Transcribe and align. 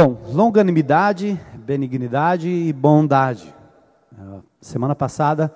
Bom, 0.00 0.16
longanimidade, 0.32 1.40
benignidade 1.56 2.48
e 2.48 2.72
bondade. 2.72 3.52
Semana 4.60 4.94
passada 4.94 5.52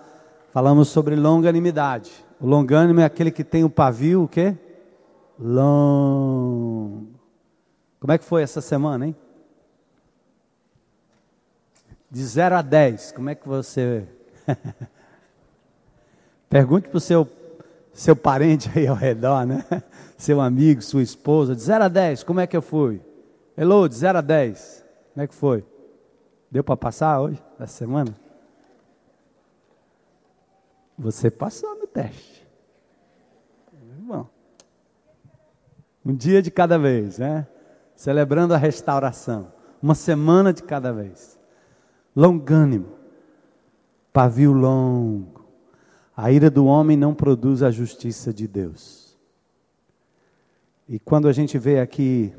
falamos 0.50 0.88
sobre 0.88 1.14
longanimidade. 1.14 2.10
O 2.40 2.46
longânimo 2.48 2.98
é 2.98 3.04
aquele 3.04 3.30
que 3.30 3.44
tem 3.44 3.62
o 3.62 3.70
pavio, 3.70 4.24
o 4.24 4.28
quê? 4.28 4.56
Longo. 5.38 7.06
Como 8.00 8.12
é 8.12 8.18
que 8.18 8.24
foi 8.24 8.42
essa 8.42 8.60
semana, 8.60 9.06
hein? 9.06 9.16
De 12.10 12.24
0 12.24 12.56
a 12.56 12.62
10, 12.62 13.12
como 13.12 13.30
é 13.30 13.36
que 13.36 13.46
você. 13.46 14.08
Pergunte 16.50 16.88
para 16.88 16.98
o 16.98 17.00
seu, 17.00 17.28
seu 17.92 18.16
parente 18.16 18.68
aí 18.74 18.88
ao 18.88 18.96
redor, 18.96 19.46
né? 19.46 19.64
Seu 20.18 20.40
amigo, 20.40 20.82
sua 20.82 21.00
esposa. 21.00 21.54
De 21.54 21.62
0 21.62 21.84
a 21.84 21.88
10, 21.88 22.24
como 22.24 22.40
é 22.40 22.46
que 22.48 22.56
eu 22.56 22.62
fui? 22.62 23.00
Elô, 23.56 23.86
de 23.86 23.94
0 23.94 24.18
a 24.18 24.20
10, 24.20 24.84
como 25.12 25.24
é 25.24 25.26
que 25.26 25.34
foi? 25.34 25.64
Deu 26.50 26.64
para 26.64 26.76
passar 26.76 27.20
hoje, 27.20 27.42
essa 27.58 27.78
semana? 27.78 28.14
Você 30.98 31.30
passou 31.30 31.74
no 31.76 31.86
teste. 31.86 32.46
Bom. 33.98 34.26
Um 36.04 36.14
dia 36.14 36.42
de 36.42 36.50
cada 36.50 36.78
vez, 36.78 37.18
né? 37.18 37.46
Celebrando 37.94 38.54
a 38.54 38.56
restauração. 38.56 39.52
Uma 39.82 39.94
semana 39.94 40.52
de 40.52 40.62
cada 40.62 40.92
vez. 40.92 41.38
Longânimo. 42.14 42.88
Pavio 44.12 44.52
longo. 44.52 45.46
A 46.16 46.30
ira 46.30 46.50
do 46.50 46.66
homem 46.66 46.96
não 46.96 47.14
produz 47.14 47.62
a 47.62 47.70
justiça 47.70 48.32
de 48.32 48.46
Deus. 48.46 49.16
E 50.88 50.98
quando 50.98 51.28
a 51.28 51.32
gente 51.32 51.56
vê 51.58 51.80
aqui 51.80 52.34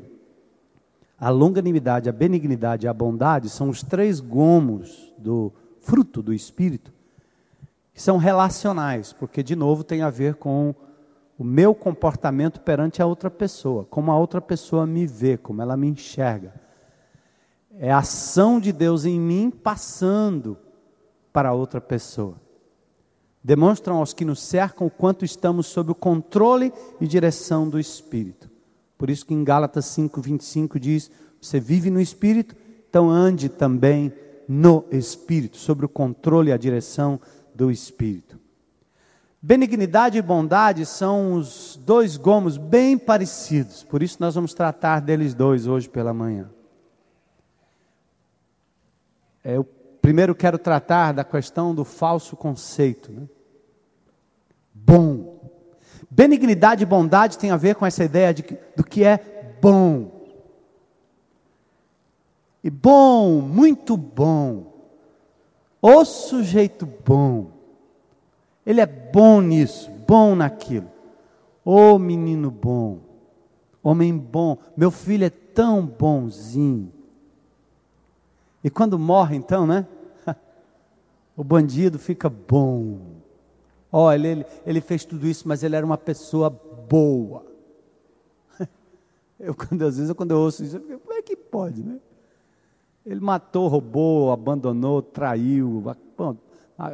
a 1.18 1.30
longanimidade, 1.30 2.08
a 2.08 2.12
benignidade 2.12 2.86
e 2.86 2.88
a 2.88 2.94
bondade 2.94 3.48
são 3.48 3.68
os 3.68 3.82
três 3.82 4.20
gomos 4.20 5.12
do 5.16 5.52
fruto 5.80 6.22
do 6.22 6.32
Espírito, 6.32 6.92
que 7.92 8.02
são 8.02 8.16
relacionais, 8.16 9.12
porque, 9.12 9.42
de 9.42 9.54
novo, 9.54 9.84
tem 9.84 10.02
a 10.02 10.10
ver 10.10 10.34
com 10.34 10.74
o 11.38 11.44
meu 11.44 11.74
comportamento 11.74 12.60
perante 12.60 13.00
a 13.00 13.06
outra 13.06 13.30
pessoa, 13.30 13.84
como 13.84 14.10
a 14.10 14.18
outra 14.18 14.40
pessoa 14.40 14.86
me 14.86 15.06
vê, 15.06 15.36
como 15.36 15.62
ela 15.62 15.76
me 15.76 15.88
enxerga. 15.88 16.54
É 17.78 17.90
a 17.90 17.98
ação 17.98 18.60
de 18.60 18.72
Deus 18.72 19.04
em 19.04 19.18
mim 19.18 19.50
passando 19.50 20.56
para 21.32 21.52
outra 21.52 21.80
pessoa. 21.80 22.36
Demonstram 23.42 23.96
aos 23.96 24.14
que 24.14 24.24
nos 24.24 24.40
cercam 24.40 24.86
o 24.86 24.90
quanto 24.90 25.24
estamos 25.24 25.66
sob 25.66 25.90
o 25.90 25.94
controle 25.94 26.72
e 27.00 27.06
direção 27.06 27.68
do 27.68 27.78
Espírito. 27.78 28.48
Por 28.96 29.10
isso 29.10 29.26
que 29.26 29.34
em 29.34 29.44
Gálatas 29.44 29.86
5:25 29.86 30.78
diz: 30.78 31.10
"Você 31.40 31.60
vive 31.60 31.90
no 31.90 32.00
espírito, 32.00 32.54
então 32.88 33.10
ande 33.10 33.48
também 33.48 34.12
no 34.48 34.84
espírito, 34.90 35.56
sobre 35.56 35.86
o 35.86 35.88
controle 35.88 36.50
e 36.50 36.52
a 36.52 36.56
direção 36.56 37.20
do 37.54 37.70
espírito." 37.70 38.38
Benignidade 39.40 40.16
e 40.16 40.22
bondade 40.22 40.86
são 40.86 41.34
os 41.34 41.78
dois 41.84 42.16
gomos 42.16 42.56
bem 42.56 42.96
parecidos, 42.96 43.82
por 43.82 44.02
isso 44.02 44.16
nós 44.18 44.34
vamos 44.34 44.54
tratar 44.54 45.00
deles 45.00 45.34
dois 45.34 45.66
hoje 45.66 45.88
pela 45.88 46.14
manhã. 46.14 46.48
É, 49.44 49.56
eu 49.56 49.64
primeiro 50.00 50.34
quero 50.34 50.58
tratar 50.58 51.12
da 51.12 51.22
questão 51.22 51.74
do 51.74 51.84
falso 51.84 52.34
conceito. 52.34 53.12
Né? 53.12 53.28
Bom. 54.72 55.33
Benignidade 56.14 56.84
e 56.84 56.86
bondade 56.86 57.36
tem 57.36 57.50
a 57.50 57.56
ver 57.56 57.74
com 57.74 57.84
essa 57.84 58.04
ideia 58.04 58.32
de, 58.32 58.44
do 58.76 58.84
que 58.84 59.02
é 59.02 59.56
bom. 59.60 60.12
E 62.62 62.70
bom, 62.70 63.40
muito 63.40 63.96
bom. 63.96 64.72
O 65.82 66.04
sujeito 66.04 66.86
bom. 66.86 67.50
Ele 68.64 68.80
é 68.80 68.86
bom 68.86 69.40
nisso, 69.40 69.90
bom 70.06 70.36
naquilo. 70.36 70.88
O 71.64 71.98
menino 71.98 72.48
bom. 72.48 73.00
Homem 73.82 74.16
bom. 74.16 74.56
Meu 74.76 74.92
filho 74.92 75.24
é 75.24 75.30
tão 75.30 75.84
bonzinho. 75.84 76.92
E 78.62 78.70
quando 78.70 78.96
morre, 79.00 79.34
então, 79.34 79.66
né? 79.66 79.84
O 81.36 81.42
bandido 81.42 81.98
fica 81.98 82.30
bom. 82.30 83.13
Olha, 83.96 84.26
ele, 84.26 84.46
ele 84.66 84.80
fez 84.80 85.04
tudo 85.04 85.24
isso, 85.24 85.46
mas 85.46 85.62
ele 85.62 85.76
era 85.76 85.86
uma 85.86 85.96
pessoa 85.96 86.50
boa. 86.50 87.46
Eu, 89.38 89.54
quando, 89.54 89.82
às 89.82 89.98
vezes, 89.98 90.12
quando 90.14 90.32
eu 90.32 90.38
ouço 90.38 90.64
isso, 90.64 90.78
eu 90.78 90.80
fico, 90.80 90.98
como 90.98 91.12
é 91.12 91.22
que 91.22 91.36
pode, 91.36 91.84
né? 91.84 92.00
Ele 93.06 93.20
matou, 93.20 93.68
roubou, 93.68 94.32
abandonou, 94.32 95.00
traiu, 95.00 95.80
bom, 96.18 96.36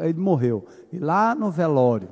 ele 0.02 0.18
morreu. 0.18 0.66
E 0.92 0.98
lá 0.98 1.34
no 1.34 1.50
velório, 1.50 2.10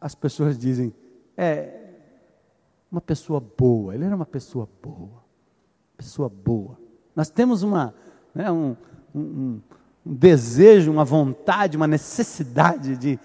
as 0.00 0.16
pessoas 0.16 0.58
dizem, 0.58 0.92
é 1.36 1.90
uma 2.90 3.00
pessoa 3.00 3.38
boa, 3.38 3.94
ele 3.94 4.04
era 4.04 4.16
uma 4.16 4.26
pessoa 4.26 4.68
boa, 4.82 5.22
pessoa 5.96 6.28
boa. 6.28 6.76
Nós 7.14 7.30
temos 7.30 7.62
uma, 7.62 7.94
né, 8.34 8.50
um, 8.50 8.74
um, 9.14 9.60
um 10.06 10.14
desejo, 10.14 10.92
uma 10.92 11.04
vontade, 11.04 11.76
uma 11.76 11.88
necessidade 11.88 12.96
de, 12.96 13.18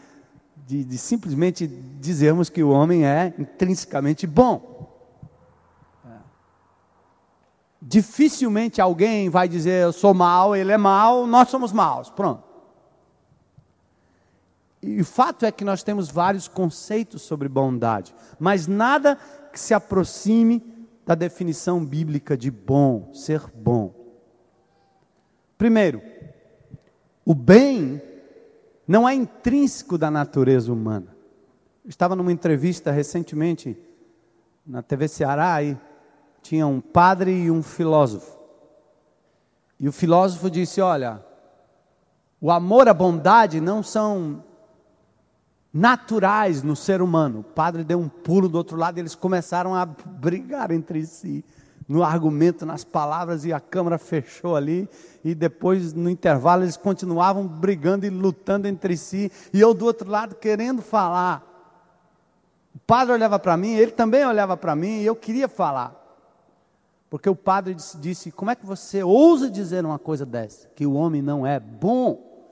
de, 0.65 0.83
de, 0.83 0.97
simplesmente 0.97 1.67
dizermos 1.67 2.49
que 2.49 2.63
o 2.63 2.71
homem 2.71 3.05
é 3.05 3.31
intrinsecamente 3.37 4.25
bom. 4.25 4.89
É. 6.03 6.17
Dificilmente 7.79 8.81
alguém 8.81 9.29
vai 9.29 9.47
dizer 9.47 9.83
eu 9.83 9.93
sou 9.93 10.11
mal, 10.11 10.55
ele 10.55 10.71
é 10.71 10.77
mal, 10.77 11.27
nós 11.27 11.49
somos 11.49 11.71
maus. 11.71 12.09
Pronto. 12.09 12.43
E 14.81 14.99
o 14.99 15.05
fato 15.05 15.45
é 15.45 15.51
que 15.51 15.63
nós 15.63 15.83
temos 15.83 16.09
vários 16.09 16.47
conceitos 16.47 17.21
sobre 17.21 17.47
bondade, 17.47 18.15
mas 18.39 18.65
nada 18.65 19.19
que 19.53 19.59
se 19.59 19.75
aproxime 19.75 20.63
da 21.05 21.13
definição 21.13 21.85
bíblica 21.85 22.35
de 22.35 22.49
bom, 22.49 23.13
ser 23.13 23.41
bom. 23.53 23.93
Primeiro, 25.59 26.01
o 27.25 27.33
bem 27.33 28.01
não 28.87 29.07
é 29.07 29.13
intrínseco 29.13 29.97
da 29.97 30.09
natureza 30.11 30.71
humana. 30.71 31.15
Eu 31.83 31.89
estava 31.89 32.15
numa 32.15 32.31
entrevista 32.31 32.91
recentemente 32.91 33.77
na 34.65 34.81
TV 34.81 35.07
Ceará 35.07 35.63
e 35.63 35.77
tinha 36.41 36.65
um 36.67 36.81
padre 36.81 37.31
e 37.31 37.51
um 37.51 37.63
filósofo. 37.63 38.37
E 39.79 39.87
o 39.87 39.91
filósofo 39.91 40.49
disse: 40.49 40.81
Olha, 40.81 41.23
o 42.39 42.51
amor, 42.51 42.87
a 42.87 42.93
bondade 42.93 43.61
não 43.61 43.81
são 43.81 44.43
naturais 45.73 46.61
no 46.61 46.75
ser 46.75 47.01
humano. 47.01 47.39
O 47.39 47.43
padre 47.43 47.83
deu 47.83 47.99
um 47.99 48.09
pulo 48.09 48.49
do 48.49 48.57
outro 48.57 48.77
lado 48.77 48.97
e 48.97 49.01
eles 49.01 49.15
começaram 49.15 49.73
a 49.73 49.85
brigar 49.85 50.71
entre 50.71 51.05
si 51.05 51.45
no 51.91 52.03
argumento, 52.03 52.65
nas 52.65 52.85
palavras, 52.85 53.43
e 53.43 53.51
a 53.51 53.59
Câmara 53.59 53.97
fechou 53.97 54.55
ali. 54.55 54.87
E 55.25 55.35
depois, 55.35 55.93
no 55.93 56.09
intervalo, 56.09 56.63
eles 56.63 56.77
continuavam 56.77 57.45
brigando 57.45 58.05
e 58.05 58.09
lutando 58.09 58.65
entre 58.65 58.95
si. 58.95 59.29
E 59.53 59.59
eu 59.59 59.73
do 59.73 59.85
outro 59.85 60.09
lado 60.09 60.35
querendo 60.35 60.81
falar. 60.81 61.45
O 62.73 62.79
padre 62.79 63.13
olhava 63.13 63.37
para 63.37 63.57
mim, 63.57 63.73
ele 63.73 63.91
também 63.91 64.25
olhava 64.25 64.55
para 64.55 64.73
mim, 64.73 65.01
e 65.01 65.05
eu 65.05 65.15
queria 65.17 65.49
falar. 65.49 65.97
Porque 67.09 67.29
o 67.29 67.35
padre 67.35 67.73
disse, 67.73 67.97
disse: 67.97 68.31
Como 68.31 68.49
é 68.49 68.55
que 68.55 68.65
você 68.65 69.03
ousa 69.03 69.49
dizer 69.49 69.85
uma 69.85 69.99
coisa 69.99 70.25
dessa? 70.25 70.69
Que 70.69 70.85
o 70.85 70.93
homem 70.93 71.21
não 71.21 71.45
é 71.45 71.59
bom, 71.59 72.47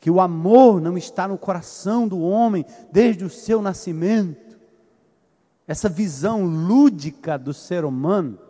que 0.00 0.10
o 0.10 0.20
amor 0.20 0.80
não 0.80 0.98
está 0.98 1.28
no 1.28 1.38
coração 1.38 2.08
do 2.08 2.20
homem 2.20 2.66
desde 2.90 3.24
o 3.24 3.30
seu 3.30 3.62
nascimento. 3.62 4.58
Essa 5.64 5.88
visão 5.88 6.44
lúdica 6.44 7.38
do 7.38 7.54
ser 7.54 7.84
humano 7.84 8.47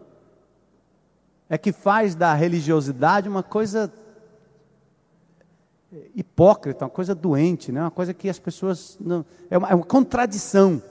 é 1.48 1.56
que 1.56 1.72
faz 1.72 2.14
da 2.14 2.34
religiosidade 2.34 3.28
uma 3.28 3.42
coisa 3.42 3.92
hipócrita, 6.14 6.84
uma 6.84 6.90
coisa 6.90 7.14
doente, 7.14 7.72
né? 7.72 7.80
uma 7.80 7.90
coisa 7.90 8.12
que 8.12 8.28
as 8.28 8.38
pessoas. 8.38 8.96
Não, 9.00 9.24
é, 9.50 9.56
uma, 9.56 9.68
é 9.68 9.74
uma 9.74 9.84
contradição. 9.84 10.82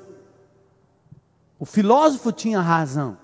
O 1.60 1.66
filósofo 1.66 2.32
tinha 2.32 2.60
razão. 2.60 3.18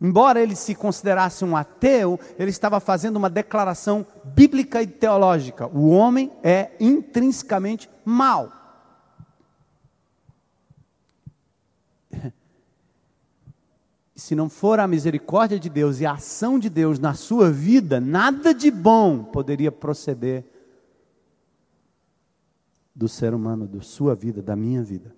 Embora 0.00 0.40
ele 0.40 0.54
se 0.54 0.76
considerasse 0.76 1.44
um 1.44 1.56
ateu, 1.56 2.20
ele 2.38 2.50
estava 2.50 2.78
fazendo 2.78 3.16
uma 3.16 3.28
declaração 3.28 4.06
bíblica 4.22 4.80
e 4.80 4.86
teológica. 4.86 5.66
O 5.66 5.88
homem 5.88 6.30
é 6.42 6.70
intrinsecamente 6.78 7.90
mau. 8.04 8.52
Se 14.18 14.34
não 14.34 14.48
for 14.48 14.80
a 14.80 14.88
misericórdia 14.88 15.60
de 15.60 15.68
Deus 15.68 16.00
e 16.00 16.06
a 16.06 16.14
ação 16.14 16.58
de 16.58 16.68
Deus 16.68 16.98
na 16.98 17.14
sua 17.14 17.52
vida, 17.52 18.00
nada 18.00 18.52
de 18.52 18.68
bom 18.68 19.22
poderia 19.22 19.70
proceder 19.70 20.44
do 22.92 23.06
ser 23.06 23.32
humano, 23.32 23.64
da 23.64 23.80
sua 23.80 24.16
vida, 24.16 24.42
da 24.42 24.56
minha 24.56 24.82
vida. 24.82 25.14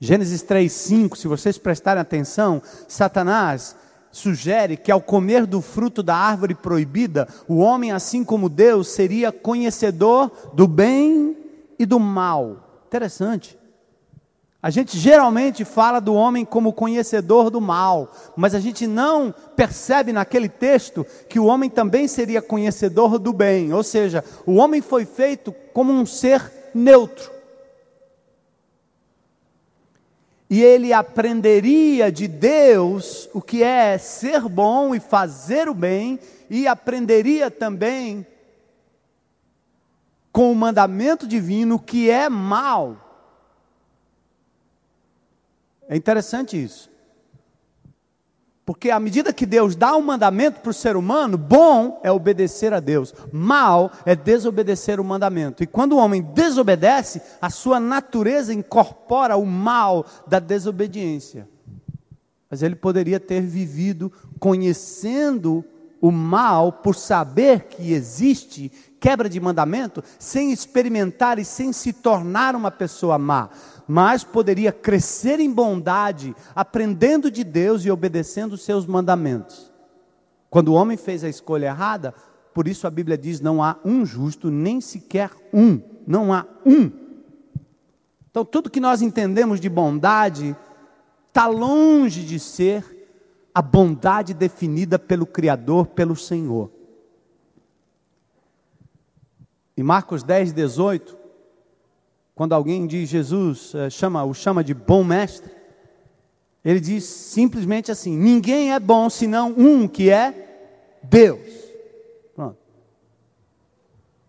Gênesis 0.00 0.42
3:5, 0.42 1.18
se 1.18 1.28
vocês 1.28 1.58
prestarem 1.58 2.00
atenção, 2.00 2.62
Satanás 2.88 3.76
sugere 4.10 4.78
que 4.78 4.90
ao 4.90 5.02
comer 5.02 5.44
do 5.44 5.60
fruto 5.60 6.02
da 6.02 6.16
árvore 6.16 6.54
proibida, 6.54 7.28
o 7.46 7.58
homem, 7.58 7.92
assim 7.92 8.24
como 8.24 8.48
Deus, 8.48 8.88
seria 8.88 9.30
conhecedor 9.30 10.30
do 10.54 10.66
bem 10.66 11.36
e 11.78 11.84
do 11.84 12.00
mal. 12.00 12.82
Interessante. 12.86 13.58
A 14.66 14.70
gente 14.70 14.98
geralmente 14.98 15.64
fala 15.64 16.00
do 16.00 16.12
homem 16.12 16.44
como 16.44 16.72
conhecedor 16.72 17.50
do 17.50 17.60
mal, 17.60 18.12
mas 18.34 18.52
a 18.52 18.58
gente 18.58 18.84
não 18.84 19.32
percebe 19.54 20.12
naquele 20.12 20.48
texto 20.48 21.06
que 21.28 21.38
o 21.38 21.44
homem 21.44 21.70
também 21.70 22.08
seria 22.08 22.42
conhecedor 22.42 23.16
do 23.16 23.32
bem, 23.32 23.72
ou 23.72 23.84
seja, 23.84 24.24
o 24.44 24.56
homem 24.56 24.82
foi 24.82 25.04
feito 25.04 25.54
como 25.72 25.92
um 25.92 26.04
ser 26.04 26.52
neutro. 26.74 27.30
E 30.50 30.60
ele 30.64 30.92
aprenderia 30.92 32.10
de 32.10 32.26
Deus 32.26 33.28
o 33.32 33.40
que 33.40 33.62
é 33.62 33.96
ser 33.98 34.48
bom 34.48 34.96
e 34.96 34.98
fazer 34.98 35.68
o 35.68 35.74
bem, 35.74 36.18
e 36.50 36.66
aprenderia 36.66 37.52
também 37.52 38.26
com 40.32 40.50
o 40.50 40.56
mandamento 40.56 41.24
divino 41.24 41.76
o 41.76 41.78
que 41.78 42.10
é 42.10 42.28
mal 42.28 43.05
é 45.88 45.96
interessante 45.96 46.62
isso. 46.62 46.90
Porque 48.66 48.90
à 48.90 48.98
medida 48.98 49.32
que 49.32 49.46
Deus 49.46 49.76
dá 49.76 49.96
um 49.96 50.02
mandamento 50.02 50.60
para 50.60 50.70
o 50.70 50.74
ser 50.74 50.96
humano, 50.96 51.38
bom 51.38 52.00
é 52.02 52.10
obedecer 52.10 52.74
a 52.74 52.80
Deus, 52.80 53.14
mal 53.32 53.92
é 54.04 54.16
desobedecer 54.16 54.98
o 54.98 55.04
mandamento. 55.04 55.62
E 55.62 55.68
quando 55.68 55.92
o 55.92 55.98
homem 55.98 56.20
desobedece, 56.20 57.22
a 57.40 57.48
sua 57.48 57.78
natureza 57.78 58.52
incorpora 58.52 59.36
o 59.36 59.46
mal 59.46 60.04
da 60.26 60.40
desobediência. 60.40 61.48
Mas 62.50 62.60
ele 62.60 62.74
poderia 62.74 63.20
ter 63.20 63.40
vivido 63.40 64.12
conhecendo 64.40 65.64
o 66.00 66.10
mal 66.10 66.72
por 66.72 66.96
saber 66.96 67.66
que 67.68 67.92
existe 67.92 68.72
quebra 69.06 69.28
de 69.28 69.38
mandamento, 69.38 70.02
sem 70.18 70.50
experimentar 70.50 71.38
e 71.38 71.44
sem 71.44 71.72
se 71.72 71.92
tornar 71.92 72.56
uma 72.56 72.72
pessoa 72.72 73.16
má 73.16 73.50
mas 73.86 74.24
poderia 74.24 74.72
crescer 74.72 75.38
em 75.38 75.48
bondade, 75.48 76.34
aprendendo 76.56 77.30
de 77.30 77.44
Deus 77.44 77.84
e 77.84 77.90
obedecendo 77.92 78.54
os 78.54 78.64
seus 78.64 78.84
mandamentos. 78.84 79.70
Quando 80.50 80.70
o 80.70 80.74
homem 80.74 80.96
fez 80.96 81.22
a 81.22 81.28
escolha 81.28 81.66
errada, 81.66 82.12
por 82.52 82.66
isso 82.66 82.84
a 82.84 82.90
Bíblia 82.90 83.16
diz: 83.16 83.40
não 83.40 83.62
há 83.62 83.76
um 83.84 84.04
justo, 84.04 84.50
nem 84.50 84.80
sequer 84.80 85.30
um, 85.54 85.80
não 86.04 86.32
há 86.32 86.44
um. 86.66 86.90
Então, 88.28 88.44
tudo 88.44 88.68
que 88.68 88.80
nós 88.80 89.02
entendemos 89.02 89.60
de 89.60 89.68
bondade 89.68 90.56
está 91.28 91.46
longe 91.46 92.24
de 92.24 92.40
ser 92.40 92.84
a 93.54 93.62
bondade 93.62 94.34
definida 94.34 94.98
pelo 94.98 95.26
Criador, 95.26 95.86
pelo 95.86 96.16
Senhor. 96.16 96.75
Em 99.76 99.82
Marcos 99.82 100.22
10, 100.22 100.52
18, 100.52 101.16
quando 102.34 102.54
alguém 102.54 102.86
diz 102.86 103.08
Jesus, 103.08 103.74
eh, 103.74 103.90
chama, 103.90 104.24
o 104.24 104.32
chama 104.32 104.64
de 104.64 104.72
bom 104.72 105.04
mestre, 105.04 105.50
ele 106.64 106.80
diz 106.80 107.04
simplesmente 107.04 107.92
assim: 107.92 108.16
ninguém 108.16 108.72
é 108.72 108.80
bom 108.80 109.08
senão 109.08 109.54
um 109.56 109.86
que 109.86 110.10
é 110.10 110.98
Deus. 111.02 111.48
Pronto. 112.34 112.58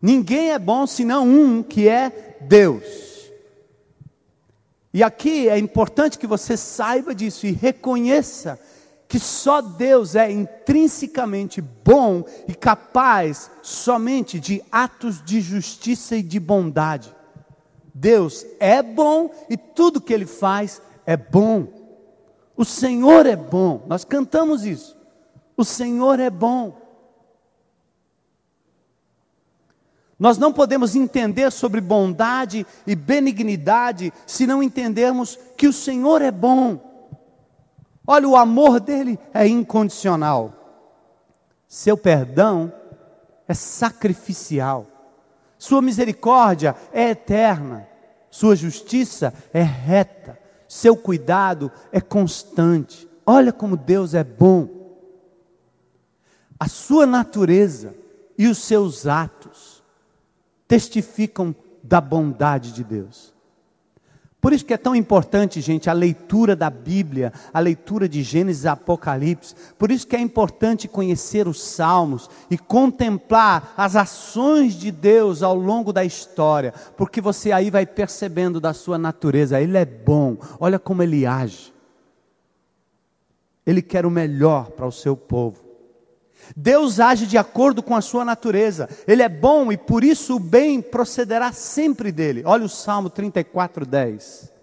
Ninguém 0.02 0.52
é 0.52 0.60
bom 0.60 0.86
senão 0.86 1.28
um 1.28 1.64
que 1.64 1.88
é 1.88 2.38
Deus. 2.42 3.32
E 4.94 5.04
aqui 5.04 5.50
é 5.50 5.58
importante 5.58 6.18
que 6.18 6.28
você 6.28 6.56
saiba 6.56 7.16
disso 7.16 7.46
e 7.46 7.52
reconheça 7.52 8.60
que 9.08 9.20
só 9.20 9.62
Deus 9.62 10.16
é 10.16 10.30
intrinsecamente 10.30 11.62
bom 11.62 12.26
e 12.48 12.54
capaz 12.54 13.50
somente 13.62 14.40
de 14.40 14.62
atos 14.72 15.24
de 15.24 15.40
justiça 15.40 16.18
e 16.18 16.22
de 16.22 16.40
bondade. 16.40 17.16
Deus 17.94 18.46
é 18.60 18.84
bom 18.84 19.32
e 19.50 19.56
tudo 19.56 20.02
que 20.02 20.14
Ele 20.14 20.26
faz 20.26 20.82
é 21.06 21.16
bom. 21.16 21.68
O 22.56 22.66
Senhor 22.66 23.26
é 23.26 23.36
bom, 23.36 23.86
nós 23.88 24.04
cantamos 24.04 24.66
isso. 24.66 24.98
O 25.56 25.64
Senhor 25.64 26.20
é 26.20 26.30
bom. 26.30 26.88
Nós 30.20 30.38
não 30.38 30.52
podemos 30.52 30.96
entender 30.96 31.52
sobre 31.52 31.80
bondade 31.80 32.66
e 32.86 32.96
benignidade 32.96 34.12
se 34.26 34.48
não 34.48 34.64
entendermos 34.64 35.38
que 35.56 35.68
o 35.68 35.74
Senhor 35.74 36.22
é 36.22 36.32
bom. 36.32 36.87
Olha, 38.10 38.28
o 38.30 38.38
amor 38.38 38.80
dele 38.80 39.20
é 39.34 39.46
incondicional. 39.46 40.54
Seu 41.68 41.98
perdão 41.98 42.72
é 43.46 43.54
sacrificial. 43.54 44.88
Sua 45.58 45.82
misericórdia 45.82 46.76
é 46.94 47.10
eterna, 47.10 47.88
sua 48.30 48.56
justiça 48.56 49.34
é 49.52 49.62
reta, 49.62 50.40
seu 50.68 50.96
cuidado 50.96 51.70
é 51.92 52.00
constante. 52.00 53.08
Olha 53.26 53.52
como 53.52 53.76
Deus 53.76 54.14
é 54.14 54.24
bom. 54.24 54.70
A 56.58 56.68
sua 56.68 57.06
natureza 57.06 57.94
e 58.38 58.48
os 58.48 58.60
seus 58.60 59.06
atos 59.06 59.84
testificam 60.68 61.54
da 61.84 62.00
bondade 62.00 62.72
de 62.72 62.84
Deus. 62.84 63.37
Por 64.40 64.54
isso 64.54 64.66
que 64.66 64.74
é 64.74 64.78
tão 64.78 64.96
importante, 64.96 65.60
gente, 65.62 65.90
a 65.90 65.94
leitura 65.94 66.56
da 66.56 66.70
Bíblia, 66.70 67.34
a 67.52 67.60
leitura 67.60 68.08
de 68.08 68.22
Gênesis 68.22 68.66
e 68.66 68.68
Apocalipse. 68.68 69.56
Por 69.78 69.92
isso 69.92 70.06
que 70.06 70.16
é 70.16 70.20
importante 70.20 70.88
conhecer 70.88 71.48
os 71.48 71.62
Salmos 71.62 72.30
e 72.50 72.58
contemplar 72.58 73.74
as 73.76 73.96
ações 73.96 74.76
de 74.76 74.92
Deus 74.92 75.42
ao 75.42 75.56
longo 75.56 75.92
da 75.92 76.06
história, 76.06 76.74
porque 76.96 77.20
você 77.20 77.52
aí 77.52 77.72
vai 77.72 77.86
percebendo 77.86 78.62
da 78.62 78.74
sua 78.74 78.98
natureza, 78.98 79.60
ele 79.60 79.78
é 79.78 79.86
bom. 79.86 80.38
Olha 80.60 80.78
como 80.78 81.02
ele 81.02 81.26
age. 81.26 81.74
Ele 83.66 83.82
quer 83.82 84.06
o 84.06 84.12
melhor 84.12 84.70
para 84.72 84.86
o 84.86 84.92
seu 84.92 85.18
povo. 85.18 85.67
Deus 86.56 87.00
age 87.00 87.26
de 87.26 87.38
acordo 87.38 87.82
com 87.84 87.96
a 87.96 88.02
sua 88.02 88.24
natureza. 88.24 88.90
Ele 89.08 89.22
é 89.22 89.30
bom 89.30 89.72
e 89.72 89.78
por 89.78 90.04
isso 90.04 90.36
o 90.36 90.40
bem 90.40 90.82
procederá 90.82 91.52
sempre 91.52 92.12
dele. 92.12 92.44
Olha 92.46 92.66
o 92.66 92.70
Salmo 92.70 93.10
34, 93.10 93.86
10. 93.86 94.54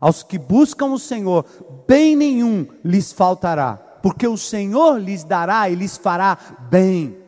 Aos 0.00 0.22
que 0.22 0.38
buscam 0.38 0.86
o 0.86 0.98
Senhor, 0.98 1.44
bem 1.86 2.16
nenhum 2.16 2.66
lhes 2.82 3.12
faltará, 3.12 3.74
porque 4.02 4.26
o 4.26 4.36
Senhor 4.36 4.98
lhes 4.98 5.24
dará 5.24 5.68
e 5.68 5.74
lhes 5.74 5.96
fará 5.96 6.38
bem. 6.70 7.18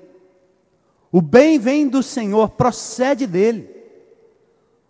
O 1.11 1.21
bem 1.21 1.59
vem 1.59 1.87
do 1.87 2.03
Senhor, 2.03 2.49
procede 2.51 3.27
dele. 3.27 3.72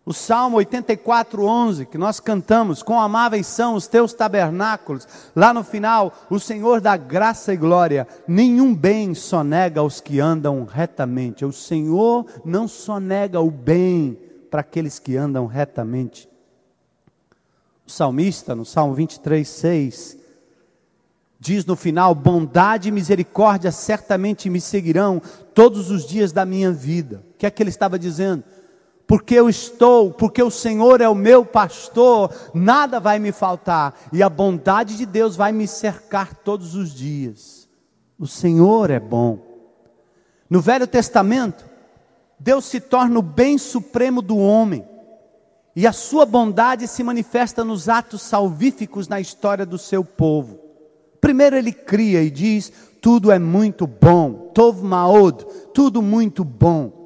O 0.05 0.13
Salmo 0.13 0.57
84, 0.57 1.45
11, 1.45 1.87
que 1.87 1.97
nós 1.97 2.19
cantamos, 2.19 2.83
quão 2.83 3.01
amáveis 3.01 3.47
são 3.47 3.77
os 3.77 3.87
teus 3.87 4.13
tabernáculos. 4.13 5.07
Lá 5.35 5.55
no 5.55 5.63
final, 5.63 6.13
o 6.29 6.41
Senhor 6.41 6.81
dá 6.81 6.97
graça 6.97 7.55
e 7.55 7.57
glória. 7.57 8.09
Nenhum 8.27 8.75
bem 8.75 9.15
só 9.15 9.45
nega 9.45 9.81
aos 9.81 10.01
que 10.01 10.19
andam 10.19 10.65
retamente. 10.65 11.45
O 11.45 11.53
Senhor 11.53 12.27
não 12.45 12.67
só 12.67 12.99
nega 12.99 13.41
o 13.41 13.49
bem 13.49 14.19
para 14.51 14.63
aqueles 14.63 14.99
que 14.99 15.17
andam 15.17 15.47
retamente. 15.47 16.29
O 17.87 17.91
salmista, 17.91 18.57
no 18.57 18.65
Salmo 18.65 18.95
23, 18.95 19.49
6, 19.49 20.19
diz 21.39 21.65
no 21.65 21.77
final: 21.77 22.13
Bondade 22.13 22.89
e 22.89 22.93
misericórdia 22.93 23.71
certamente 23.71 24.51
me 24.51 24.61
seguirão 24.61 25.23
todos 25.55 25.93
os 25.93 26.05
dias 26.05 26.33
da 26.33 26.45
minha 26.45 26.73
vida. 26.73 27.25
O 27.35 27.39
que 27.39 27.47
é 27.47 27.51
que 27.51 27.63
ele 27.63 27.71
estava 27.71 27.97
dizendo? 27.97 28.43
Porque 29.13 29.35
eu 29.35 29.47
estou, 29.47 30.11
porque 30.11 30.43
o 30.43 30.51
Senhor 30.51 31.03
é 31.03 31.07
o 31.07 31.15
meu 31.15 31.45
pastor, 31.45 32.35
nada 32.55 32.99
vai 32.99 33.19
me 33.19 33.31
faltar, 33.31 33.95
e 34.11 34.23
a 34.23 34.29
bondade 34.31 34.97
de 34.97 35.05
Deus 35.05 35.37
vai 35.37 35.53
me 35.53 35.69
cercar 35.69 36.35
todos 36.35 36.75
os 36.75 36.95
dias. 36.95 37.69
O 38.19 38.27
Senhor 38.27 38.89
é 38.89 38.99
bom. 38.99 39.39
No 40.49 40.63
Velho 40.63 40.87
Testamento, 40.87 41.63
Deus 42.41 42.65
se 42.65 42.81
torna 42.81 43.19
o 43.19 43.23
bem 43.23 43.59
supremo 43.59 44.23
do 44.23 44.39
homem, 44.39 44.83
e 45.77 45.87
a 45.87 45.93
sua 45.93 46.25
bondade 46.25 46.89
se 46.89 47.05
manifesta 47.05 47.63
nos 47.63 47.91
atos 47.91 48.23
salvíficos 48.23 49.09
na 49.09 49.21
história 49.21 49.67
do 49.67 49.77
seu 49.77 50.03
povo. 50.03 50.59
Primeiro 51.21 51.55
ele 51.55 51.75
cria 51.75 52.23
e 52.23 52.31
diz: 52.31 52.73
tudo 53.03 53.31
é 53.31 53.39
muito 53.39 53.87
bom, 53.87 54.51
Tov 54.55 54.83
Maod, 54.83 55.45
tudo 55.75 56.01
muito 56.01 56.43
bom. 56.43 57.02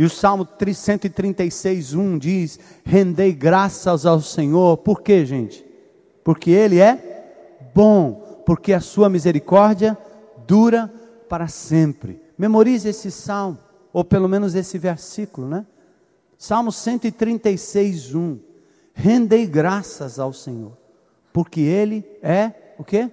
E 0.00 0.04
o 0.04 0.08
Salmo 0.08 0.48
136, 0.58 1.92
1 1.92 2.18
diz: 2.18 2.58
Rendei 2.82 3.34
graças 3.34 4.06
ao 4.06 4.22
Senhor. 4.22 4.78
Por 4.78 5.02
quê, 5.02 5.26
gente? 5.26 5.62
Porque 6.24 6.50
Ele 6.50 6.80
é 6.80 7.68
bom, 7.74 8.42
porque 8.46 8.72
a 8.72 8.80
sua 8.80 9.10
misericórdia 9.10 9.98
dura 10.46 10.90
para 11.28 11.48
sempre. 11.48 12.18
Memorize 12.38 12.88
esse 12.88 13.10
salmo, 13.10 13.58
ou 13.92 14.02
pelo 14.02 14.26
menos 14.26 14.54
esse 14.54 14.78
versículo, 14.78 15.46
né? 15.46 15.66
Salmo 16.38 16.72
136, 16.72 18.14
1. 18.14 18.38
Rendei 18.94 19.46
graças 19.46 20.18
ao 20.18 20.32
Senhor, 20.32 20.72
porque 21.30 21.60
Ele 21.60 22.02
é 22.22 22.74
o 22.78 22.84
quê? 22.84 23.10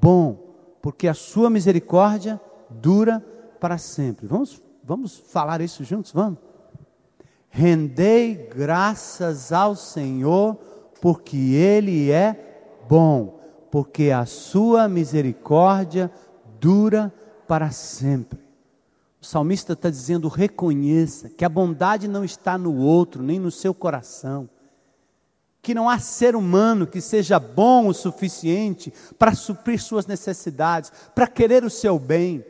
bom, 0.00 0.38
porque 0.80 1.06
a 1.06 1.14
sua 1.14 1.50
misericórdia 1.50 2.40
dura 2.70 3.24
para 3.60 3.78
sempre. 3.78 4.26
Vamos, 4.26 4.60
vamos 4.84 5.18
falar 5.18 5.60
isso 5.60 5.82
juntos? 5.82 6.12
Vamos? 6.12 6.38
Rendei 7.48 8.34
graças 8.34 9.52
ao 9.52 9.76
Senhor, 9.76 10.56
porque 11.00 11.36
Ele 11.36 12.10
é 12.10 12.82
bom, 12.88 13.40
porque 13.70 14.10
a 14.10 14.26
sua 14.26 14.88
misericórdia 14.88 16.10
dura 16.60 17.12
para 17.46 17.70
sempre. 17.70 18.40
O 19.20 19.24
salmista 19.24 19.72
está 19.72 19.88
dizendo: 19.88 20.28
reconheça 20.28 21.28
que 21.28 21.44
a 21.44 21.48
bondade 21.48 22.08
não 22.08 22.24
está 22.24 22.58
no 22.58 22.76
outro, 22.76 23.22
nem 23.22 23.38
no 23.38 23.50
seu 23.50 23.72
coração. 23.72 24.48
Que 25.62 25.72
não 25.72 25.88
há 25.88 25.98
ser 25.98 26.36
humano 26.36 26.86
que 26.86 27.00
seja 27.00 27.38
bom 27.38 27.86
o 27.86 27.94
suficiente 27.94 28.92
para 29.18 29.34
suprir 29.34 29.80
suas 29.80 30.06
necessidades, 30.06 30.92
para 31.14 31.26
querer 31.26 31.64
o 31.64 31.70
seu 31.70 31.98
bem. 31.98 32.44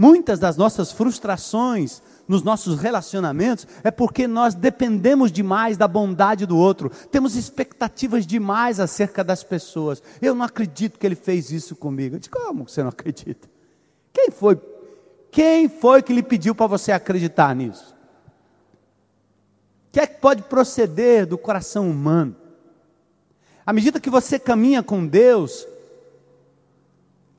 Muitas 0.00 0.38
das 0.38 0.56
nossas 0.56 0.92
frustrações 0.92 2.00
nos 2.28 2.44
nossos 2.44 2.78
relacionamentos 2.78 3.66
é 3.82 3.90
porque 3.90 4.28
nós 4.28 4.54
dependemos 4.54 5.32
demais 5.32 5.76
da 5.76 5.88
bondade 5.88 6.46
do 6.46 6.56
outro, 6.56 6.88
temos 7.10 7.34
expectativas 7.34 8.24
demais 8.24 8.78
acerca 8.78 9.24
das 9.24 9.42
pessoas. 9.42 10.00
Eu 10.22 10.36
não 10.36 10.44
acredito 10.44 11.00
que 11.00 11.04
ele 11.04 11.16
fez 11.16 11.50
isso 11.50 11.74
comigo. 11.74 12.14
Eu 12.14 12.20
digo, 12.20 12.38
como 12.38 12.68
você 12.68 12.80
não 12.80 12.90
acredita? 12.90 13.50
Quem 14.12 14.30
foi 14.30 14.56
quem 15.32 15.68
foi 15.68 16.00
que 16.00 16.12
lhe 16.12 16.22
pediu 16.22 16.54
para 16.54 16.66
você 16.66 16.92
acreditar 16.92 17.54
nisso? 17.54 17.94
O 19.88 19.92
que 19.92 20.00
é 20.00 20.06
que 20.06 20.20
pode 20.20 20.42
proceder 20.42 21.26
do 21.26 21.36
coração 21.36 21.90
humano? 21.90 22.36
À 23.66 23.72
medida 23.72 24.00
que 24.00 24.08
você 24.08 24.38
caminha 24.38 24.82
com 24.82 25.06
Deus, 25.06 25.66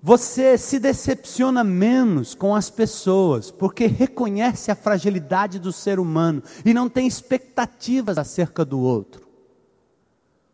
você 0.02 0.58
se 0.58 0.80
decepciona 0.80 1.64
menos 1.64 2.34
com 2.34 2.56
as 2.56 2.70
pessoas, 2.70 3.52
porque 3.52 3.86
reconhece 3.86 4.72
a 4.72 4.76
fragilidade 4.76 5.60
do 5.60 5.74
ser 5.74 6.00
humano 6.00 6.42
e 6.64 6.74
não 6.74 6.88
tem 6.88 7.06
expectativas 7.06 8.18
acerca 8.18 8.64
do 8.64 8.80
outro. 8.80 9.28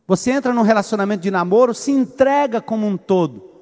Você 0.07 0.31
entra 0.31 0.53
num 0.53 0.61
relacionamento 0.61 1.21
de 1.21 1.31
namoro, 1.31 1.73
se 1.73 1.91
entrega 1.91 2.59
como 2.59 2.87
um 2.87 2.97
todo. 2.97 3.54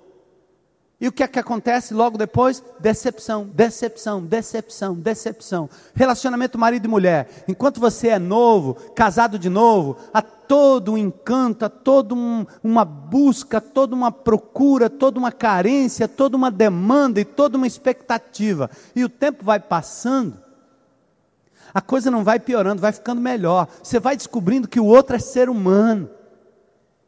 E 1.03 1.07
o 1.09 1.11
que 1.11 1.21
é 1.21 1.27
que 1.27 1.37
acontece 1.37 1.93
logo 1.93 2.17
depois? 2.17 2.63
Decepção, 2.79 3.49
decepção, 3.53 4.23
decepção, 4.23 4.93
decepção. 4.93 5.69
Relacionamento 5.93 6.57
marido 6.57 6.85
e 6.85 6.87
mulher. 6.87 7.43
Enquanto 7.45 7.81
você 7.81 8.07
é 8.07 8.17
novo, 8.17 8.75
casado 8.95 9.37
de 9.37 9.49
novo, 9.49 9.97
há 10.13 10.21
todo 10.21 10.93
um 10.93 10.97
encanto, 10.97 11.65
há 11.65 11.69
toda 11.69 12.15
um, 12.15 12.45
uma 12.63 12.85
busca, 12.85 13.59
toda 13.59 13.93
uma 13.93 14.13
procura, 14.13 14.89
toda 14.89 15.19
uma 15.19 15.29
carência, 15.29 16.07
toda 16.07 16.37
uma 16.37 16.49
demanda 16.49 17.19
e 17.19 17.25
toda 17.25 17.57
uma 17.57 17.67
expectativa. 17.67 18.69
E 18.95 19.03
o 19.03 19.09
tempo 19.09 19.43
vai 19.43 19.59
passando, 19.59 20.37
a 21.73 21.81
coisa 21.81 22.09
não 22.09 22.23
vai 22.23 22.39
piorando, 22.39 22.81
vai 22.81 22.93
ficando 22.93 23.19
melhor. 23.19 23.67
Você 23.83 23.99
vai 23.99 24.15
descobrindo 24.15 24.69
que 24.69 24.79
o 24.79 24.85
outro 24.85 25.17
é 25.17 25.19
ser 25.19 25.49
humano 25.49 26.09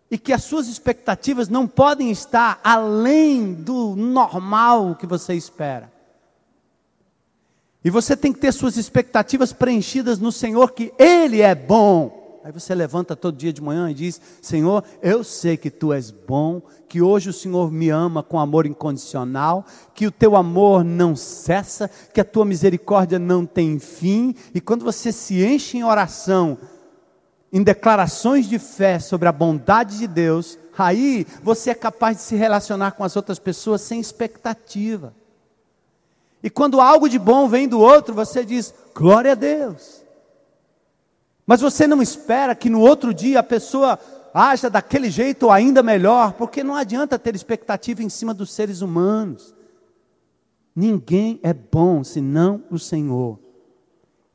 e 0.09 0.17
que 0.17 0.31
as 0.31 0.43
suas 0.43 0.67
expectativas 0.67 1.49
não 1.49 1.67
podem 1.67 2.11
estar 2.11 2.59
além 2.63 3.53
do 3.53 3.95
normal 3.95 4.95
que 4.95 5.07
você 5.07 5.33
espera. 5.33 5.91
E 7.83 7.89
você 7.89 8.15
tem 8.17 8.33
que 8.33 8.39
ter 8.39 8.51
suas 8.51 8.77
expectativas 8.77 9.53
preenchidas 9.53 10.17
no 10.17 10.31
Senhor, 10.31 10.71
que 10.71 10.91
Ele 10.97 11.41
é 11.41 11.53
bom. 11.53 12.39
Aí 12.43 12.51
você 12.51 12.75
levanta 12.75 13.15
todo 13.15 13.37
dia 13.37 13.51
de 13.51 13.61
manhã 13.61 13.89
e 13.89 13.93
diz: 13.93 14.21
Senhor, 14.41 14.83
eu 15.01 15.23
sei 15.23 15.57
que 15.57 15.71
tu 15.71 15.91
és 15.91 16.11
bom, 16.11 16.61
que 16.87 17.01
hoje 17.01 17.29
o 17.29 17.33
Senhor 17.33 17.71
me 17.71 17.89
ama 17.89 18.21
com 18.21 18.39
amor 18.39 18.67
incondicional, 18.67 19.65
que 19.95 20.05
o 20.05 20.11
teu 20.11 20.35
amor 20.35 20.83
não 20.83 21.15
cessa, 21.15 21.89
que 22.13 22.21
a 22.21 22.25
tua 22.25 22.45
misericórdia 22.45 23.17
não 23.17 23.45
tem 23.45 23.79
fim. 23.79 24.35
E 24.53 24.61
quando 24.61 24.85
você 24.85 25.11
se 25.11 25.43
enche 25.43 25.77
em 25.77 25.83
oração, 25.83 26.57
em 27.55 27.63
declarações 27.63 28.49
de 28.49 28.59
fé 28.59 28.99
sobre 28.99 29.29
a 29.29 29.31
bondade 29.31 29.97
de 29.97 30.07
Deus, 30.07 30.59
aí 30.77 31.25
você 31.41 31.69
é 31.69 31.73
capaz 31.73 32.17
de 32.17 32.23
se 32.23 32.35
relacionar 32.35 32.91
com 32.91 33.03
as 33.05 33.15
outras 33.15 33.39
pessoas 33.39 33.79
sem 33.79 33.97
expectativa. 33.97 35.13
E 36.43 36.49
quando 36.49 36.81
algo 36.81 37.07
de 37.07 37.17
bom 37.17 37.47
vem 37.47 37.65
do 37.65 37.79
outro, 37.79 38.13
você 38.13 38.43
diz: 38.43 38.73
glória 38.93 39.31
a 39.31 39.35
Deus. 39.35 40.03
Mas 41.47 41.61
você 41.61 41.87
não 41.87 42.01
espera 42.01 42.53
que 42.55 42.69
no 42.69 42.81
outro 42.81 43.13
dia 43.13 43.39
a 43.39 43.43
pessoa 43.43 43.97
haja 44.33 44.69
daquele 44.69 45.09
jeito 45.09 45.43
ou 45.43 45.51
ainda 45.53 45.81
melhor, 45.81 46.33
porque 46.33 46.61
não 46.61 46.75
adianta 46.75 47.17
ter 47.17 47.35
expectativa 47.35 48.03
em 48.03 48.09
cima 48.09 48.33
dos 48.33 48.51
seres 48.51 48.81
humanos. 48.81 49.55
Ninguém 50.75 51.39
é 51.41 51.53
bom 51.53 52.03
senão 52.03 52.65
o 52.69 52.77
Senhor. 52.77 53.39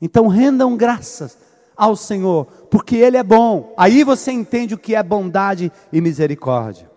Então 0.00 0.26
rendam 0.26 0.74
graças 0.74 1.50
ao 1.80 1.96
Senhor, 1.96 2.44
porque 2.70 2.96
Ele 2.96 3.16
é 3.16 3.22
bom. 3.22 3.72
Aí 3.75 4.04
você 4.04 4.30
entende 4.30 4.75
o 4.75 4.78
que 4.78 4.94
é 4.94 5.02
bondade 5.02 5.72
e 5.90 5.99
misericórdia. 5.99 6.90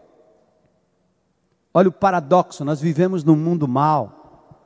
Olha 1.74 1.88
o 1.88 1.92
paradoxo: 1.92 2.66
nós 2.66 2.82
vivemos 2.82 3.24
num 3.24 3.38
mundo 3.38 3.66
mal, 3.66 4.60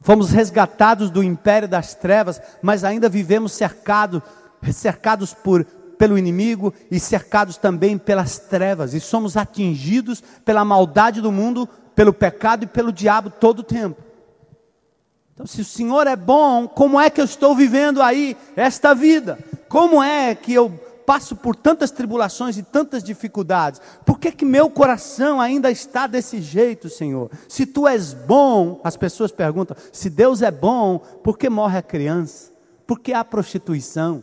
fomos 0.00 0.30
resgatados 0.30 1.10
do 1.10 1.22
império 1.22 1.68
das 1.68 1.94
trevas, 1.94 2.42
mas 2.60 2.82
ainda 2.82 3.08
vivemos 3.08 3.52
cercados, 3.52 4.20
cercados 4.72 5.32
por, 5.32 5.64
pelo 5.96 6.18
inimigo 6.18 6.74
e 6.90 6.98
cercados 6.98 7.56
também 7.56 7.96
pelas 7.96 8.40
trevas, 8.40 8.94
e 8.94 9.00
somos 9.00 9.36
atingidos 9.36 10.20
pela 10.44 10.64
maldade 10.64 11.20
do 11.20 11.30
mundo, 11.30 11.68
pelo 11.94 12.12
pecado 12.12 12.64
e 12.64 12.66
pelo 12.66 12.92
diabo 12.92 13.30
todo 13.30 13.60
o 13.60 13.64
tempo. 13.64 14.11
Então, 15.34 15.46
se 15.46 15.62
o 15.62 15.64
Senhor 15.64 16.06
é 16.06 16.14
bom, 16.14 16.68
como 16.68 17.00
é 17.00 17.08
que 17.08 17.20
eu 17.20 17.24
estou 17.24 17.54
vivendo 17.54 18.02
aí 18.02 18.36
esta 18.54 18.94
vida? 18.94 19.38
Como 19.68 20.02
é 20.02 20.34
que 20.34 20.52
eu 20.52 20.70
passo 21.06 21.34
por 21.34 21.56
tantas 21.56 21.90
tribulações 21.90 22.58
e 22.58 22.62
tantas 22.62 23.02
dificuldades? 23.02 23.80
Por 24.04 24.18
que, 24.18 24.30
que 24.30 24.44
meu 24.44 24.68
coração 24.68 25.40
ainda 25.40 25.70
está 25.70 26.06
desse 26.06 26.42
jeito, 26.42 26.90
Senhor? 26.90 27.30
Se 27.48 27.64
tu 27.64 27.88
és 27.88 28.12
bom, 28.12 28.80
as 28.84 28.96
pessoas 28.96 29.32
perguntam: 29.32 29.74
se 29.90 30.10
Deus 30.10 30.42
é 30.42 30.50
bom, 30.50 30.98
por 30.98 31.38
que 31.38 31.48
morre 31.48 31.78
a 31.78 31.82
criança? 31.82 32.52
Por 32.86 33.00
que 33.00 33.14
há 33.14 33.24
prostituição? 33.24 34.22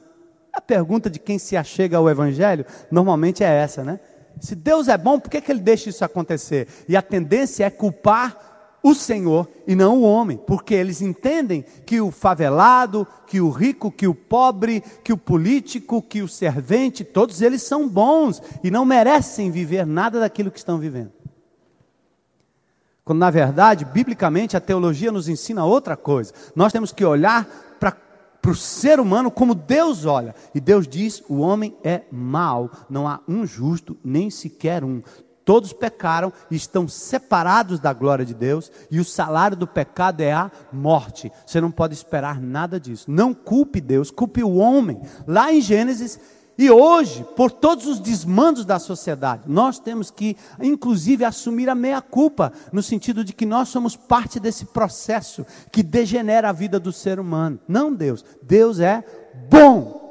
A 0.53 0.61
pergunta 0.61 1.09
de 1.09 1.17
quem 1.17 1.39
se 1.39 1.57
achega 1.57 1.97
ao 1.97 2.09
Evangelho 2.09 2.65
normalmente 2.91 3.43
é 3.43 3.47
essa, 3.47 3.83
né? 3.83 3.99
Se 4.39 4.55
Deus 4.55 4.87
é 4.87 4.97
bom, 4.97 5.19
por 5.19 5.29
que, 5.29 5.41
que 5.41 5.51
Ele 5.51 5.59
deixa 5.59 5.89
isso 5.89 6.05
acontecer? 6.05 6.67
E 6.87 6.95
a 6.95 7.01
tendência 7.01 7.65
é 7.65 7.69
culpar 7.69 8.48
o 8.81 8.93
Senhor 8.93 9.47
e 9.67 9.75
não 9.75 9.97
o 9.97 10.03
homem, 10.03 10.37
porque 10.37 10.73
eles 10.73 11.01
entendem 11.01 11.63
que 11.85 11.99
o 11.99 12.11
favelado, 12.11 13.05
que 13.27 13.41
o 13.41 13.49
rico, 13.49 13.91
que 13.91 14.07
o 14.07 14.15
pobre, 14.15 14.81
que 15.03 15.11
o 15.11 15.17
político, 15.17 16.01
que 16.01 16.21
o 16.21 16.27
servente, 16.27 17.03
todos 17.03 17.41
eles 17.41 17.61
são 17.61 17.87
bons 17.87 18.41
e 18.63 18.71
não 18.71 18.85
merecem 18.85 19.51
viver 19.51 19.85
nada 19.85 20.19
daquilo 20.19 20.51
que 20.51 20.59
estão 20.59 20.77
vivendo. 20.77 21.11
Quando 23.03 23.19
na 23.19 23.31
verdade, 23.31 23.85
biblicamente, 23.85 24.55
a 24.55 24.61
teologia 24.61 25.11
nos 25.11 25.27
ensina 25.27 25.65
outra 25.65 25.97
coisa. 25.97 26.31
Nós 26.55 26.71
temos 26.71 26.91
que 26.91 27.03
olhar 27.03 27.43
para 27.79 27.97
o 28.47 28.55
ser 28.55 28.99
humano 28.99 29.31
como 29.31 29.55
Deus 29.55 30.05
olha. 30.05 30.35
E 30.53 30.59
Deus 30.59 30.87
diz: 30.87 31.23
o 31.27 31.39
homem 31.39 31.75
é 31.83 32.03
mau, 32.11 32.69
não 32.87 33.07
há 33.07 33.19
um 33.27 33.47
justo, 33.47 33.97
nem 34.03 34.29
sequer 34.29 34.83
um. 34.83 35.01
Todos 35.49 35.73
pecaram 35.73 36.31
e 36.51 36.55
estão 36.55 36.87
separados 36.87 37.79
da 37.79 37.91
glória 37.91 38.23
de 38.23 38.35
Deus, 38.35 38.71
e 38.91 38.99
o 38.99 39.03
salário 39.03 39.57
do 39.57 39.65
pecado 39.65 40.21
é 40.21 40.31
a 40.31 40.51
morte. 40.71 41.31
Você 41.43 41.59
não 41.59 41.71
pode 41.71 41.95
esperar 41.95 42.39
nada 42.39 42.79
disso. 42.79 43.09
Não 43.09 43.33
culpe 43.33 43.81
Deus, 43.81 44.11
culpe 44.11 44.43
o 44.43 44.57
homem. 44.57 45.01
Lá 45.25 45.51
em 45.51 45.59
Gênesis, 45.59 46.19
e 46.55 46.69
hoje, 46.69 47.25
por 47.35 47.49
todos 47.49 47.87
os 47.87 47.99
desmandos 47.99 48.63
da 48.63 48.77
sociedade, 48.77 49.45
nós 49.47 49.79
temos 49.79 50.11
que, 50.11 50.37
inclusive, 50.61 51.25
assumir 51.25 51.67
a 51.67 51.73
meia-culpa, 51.73 52.53
no 52.71 52.83
sentido 52.83 53.23
de 53.23 53.33
que 53.33 53.43
nós 53.43 53.69
somos 53.69 53.95
parte 53.95 54.39
desse 54.39 54.65
processo 54.65 55.43
que 55.71 55.81
degenera 55.81 56.49
a 56.49 56.53
vida 56.53 56.79
do 56.79 56.93
ser 56.93 57.19
humano. 57.19 57.59
Não 57.67 57.91
Deus. 57.91 58.23
Deus 58.43 58.79
é 58.79 59.03
bom. 59.49 60.08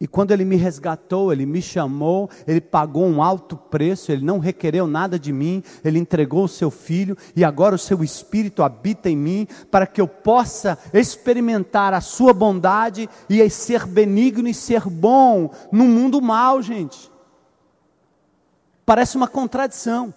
E 0.00 0.08
quando 0.08 0.32
ele 0.32 0.44
me 0.44 0.56
resgatou, 0.56 1.32
ele 1.32 1.46
me 1.46 1.62
chamou, 1.62 2.28
ele 2.46 2.60
pagou 2.60 3.06
um 3.06 3.22
alto 3.22 3.56
preço, 3.56 4.10
ele 4.10 4.24
não 4.24 4.38
requereu 4.38 4.86
nada 4.86 5.18
de 5.18 5.32
mim, 5.32 5.62
ele 5.84 5.98
entregou 5.98 6.44
o 6.44 6.48
seu 6.48 6.70
filho 6.70 7.16
e 7.34 7.44
agora 7.44 7.76
o 7.76 7.78
seu 7.78 8.02
espírito 8.02 8.62
habita 8.62 9.08
em 9.08 9.16
mim 9.16 9.46
para 9.70 9.86
que 9.86 10.00
eu 10.00 10.08
possa 10.08 10.76
experimentar 10.92 11.94
a 11.94 12.00
sua 12.00 12.32
bondade 12.32 13.08
e 13.30 13.48
ser 13.48 13.86
benigno 13.86 14.48
e 14.48 14.54
ser 14.54 14.88
bom 14.88 15.50
num 15.70 15.88
mundo 15.88 16.20
mal, 16.20 16.60
gente. 16.60 17.10
Parece 18.84 19.16
uma 19.16 19.28
contradição. 19.28 20.12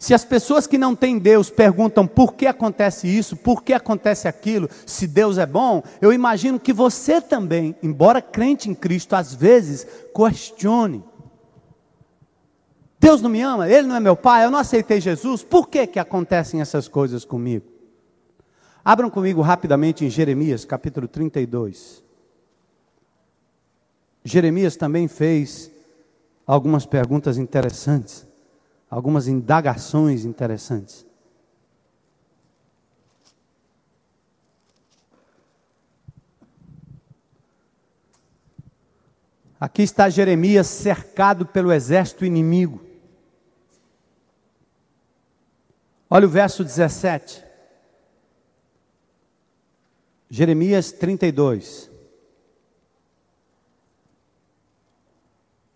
Se 0.00 0.14
as 0.14 0.24
pessoas 0.24 0.66
que 0.66 0.78
não 0.78 0.96
têm 0.96 1.18
Deus 1.18 1.50
perguntam 1.50 2.06
por 2.06 2.32
que 2.32 2.46
acontece 2.46 3.06
isso, 3.06 3.36
por 3.36 3.62
que 3.62 3.74
acontece 3.74 4.26
aquilo, 4.26 4.66
se 4.86 5.06
Deus 5.06 5.36
é 5.36 5.44
bom, 5.44 5.82
eu 6.00 6.10
imagino 6.10 6.58
que 6.58 6.72
você 6.72 7.20
também, 7.20 7.76
embora 7.82 8.22
crente 8.22 8.70
em 8.70 8.74
Cristo, 8.74 9.14
às 9.14 9.34
vezes 9.34 9.86
questione. 10.16 11.04
Deus 12.98 13.20
não 13.20 13.28
me 13.28 13.42
ama? 13.42 13.68
Ele 13.68 13.86
não 13.86 13.94
é 13.94 14.00
meu 14.00 14.16
pai? 14.16 14.46
Eu 14.46 14.50
não 14.50 14.58
aceitei 14.58 15.02
Jesus? 15.02 15.42
Por 15.42 15.68
que, 15.68 15.86
que 15.86 15.98
acontecem 15.98 16.62
essas 16.62 16.88
coisas 16.88 17.22
comigo? 17.22 17.66
Abram 18.82 19.10
comigo 19.10 19.42
rapidamente 19.42 20.02
em 20.06 20.08
Jeremias, 20.08 20.64
capítulo 20.64 21.08
32. 21.08 22.02
Jeremias 24.24 24.76
também 24.76 25.06
fez 25.06 25.70
algumas 26.46 26.86
perguntas 26.86 27.36
interessantes, 27.36 28.26
algumas 28.90 29.28
indagações 29.28 30.24
interessantes. 30.24 31.06
Aqui 39.60 39.82
está 39.82 40.08
Jeremias 40.08 40.66
cercado 40.66 41.46
pelo 41.46 41.70
exército 41.70 42.24
inimigo. 42.24 42.80
Olha 46.08 46.26
o 46.26 46.30
verso 46.30 46.64
17. 46.64 47.44
Jeremias 50.30 50.90
32. 50.90 51.90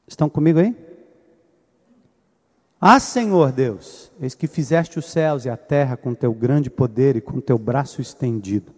Estão 0.09 0.29
comigo 0.29 0.59
aí? 0.59 0.94
Ah, 2.87 3.01
Senhor 3.01 3.51
Deus, 3.51 4.13
eis 4.21 4.35
que 4.35 4.47
fizeste 4.47 4.99
os 4.99 5.07
céus 5.07 5.47
e 5.47 5.49
a 5.49 5.57
terra 5.57 5.97
com 5.97 6.13
teu 6.13 6.35
grande 6.35 6.69
poder 6.69 7.17
e 7.17 7.21
com 7.23 7.41
teu 7.41 7.57
braço 7.57 8.03
estendido. 8.03 8.75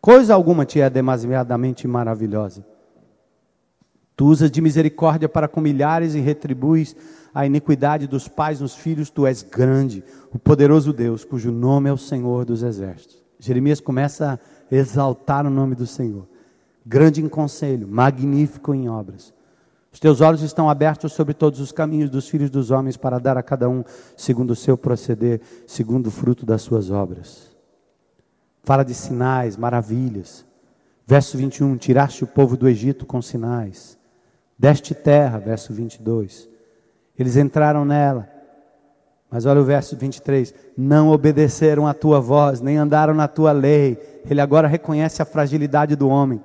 Coisa 0.00 0.32
alguma 0.32 0.64
te 0.64 0.80
é 0.80 0.88
demasiadamente 0.88 1.86
maravilhosa. 1.86 2.64
Tu 4.16 4.24
usas 4.24 4.50
de 4.50 4.62
misericórdia 4.62 5.28
para 5.28 5.46
com 5.46 5.60
milhares 5.60 6.14
e 6.14 6.20
retribuis 6.20 6.96
a 7.34 7.44
iniquidade 7.44 8.06
dos 8.06 8.28
pais 8.28 8.62
nos 8.62 8.74
filhos. 8.74 9.10
Tu 9.10 9.26
és 9.26 9.42
grande, 9.42 10.02
o 10.32 10.38
poderoso 10.38 10.90
Deus, 10.90 11.22
cujo 11.22 11.52
nome 11.52 11.90
é 11.90 11.92
o 11.92 11.98
Senhor 11.98 12.46
dos 12.46 12.62
exércitos. 12.62 13.22
Jeremias 13.38 13.78
começa 13.78 14.40
a 14.40 14.74
exaltar 14.74 15.46
o 15.46 15.50
nome 15.50 15.74
do 15.74 15.86
Senhor. 15.86 16.26
Grande 16.86 17.22
em 17.22 17.28
conselho, 17.28 17.86
magnífico 17.86 18.74
em 18.74 18.88
obras. 18.88 19.34
Os 19.92 19.98
teus 19.98 20.20
olhos 20.20 20.42
estão 20.42 20.68
abertos 20.68 21.12
sobre 21.12 21.34
todos 21.34 21.60
os 21.60 21.72
caminhos 21.72 22.10
dos 22.10 22.28
filhos 22.28 22.50
dos 22.50 22.70
homens 22.70 22.96
para 22.96 23.18
dar 23.18 23.36
a 23.36 23.42
cada 23.42 23.68
um 23.68 23.82
segundo 24.16 24.50
o 24.50 24.56
seu 24.56 24.76
proceder, 24.76 25.40
segundo 25.66 26.08
o 26.08 26.10
fruto 26.10 26.44
das 26.44 26.62
suas 26.62 26.90
obras. 26.90 27.56
Fala 28.62 28.84
de 28.84 28.94
sinais, 28.94 29.56
maravilhas. 29.56 30.44
Verso 31.06 31.38
21: 31.38 31.76
Tiraste 31.76 32.24
o 32.24 32.26
povo 32.26 32.56
do 32.56 32.68
Egito 32.68 33.06
com 33.06 33.22
sinais 33.22 33.98
deste 34.58 34.94
terra, 34.94 35.38
verso 35.38 35.72
22. 35.72 36.48
Eles 37.16 37.36
entraram 37.36 37.84
nela, 37.84 38.28
mas 39.30 39.46
olha 39.46 39.60
o 39.60 39.64
verso 39.64 39.96
23: 39.96 40.52
não 40.76 41.10
obedeceram 41.10 41.86
à 41.86 41.94
tua 41.94 42.20
voz, 42.20 42.60
nem 42.60 42.76
andaram 42.76 43.14
na 43.14 43.28
tua 43.28 43.52
lei. 43.52 43.98
Ele 44.28 44.40
agora 44.40 44.66
reconhece 44.66 45.22
a 45.22 45.24
fragilidade 45.24 45.94
do 45.94 46.08
homem. 46.08 46.42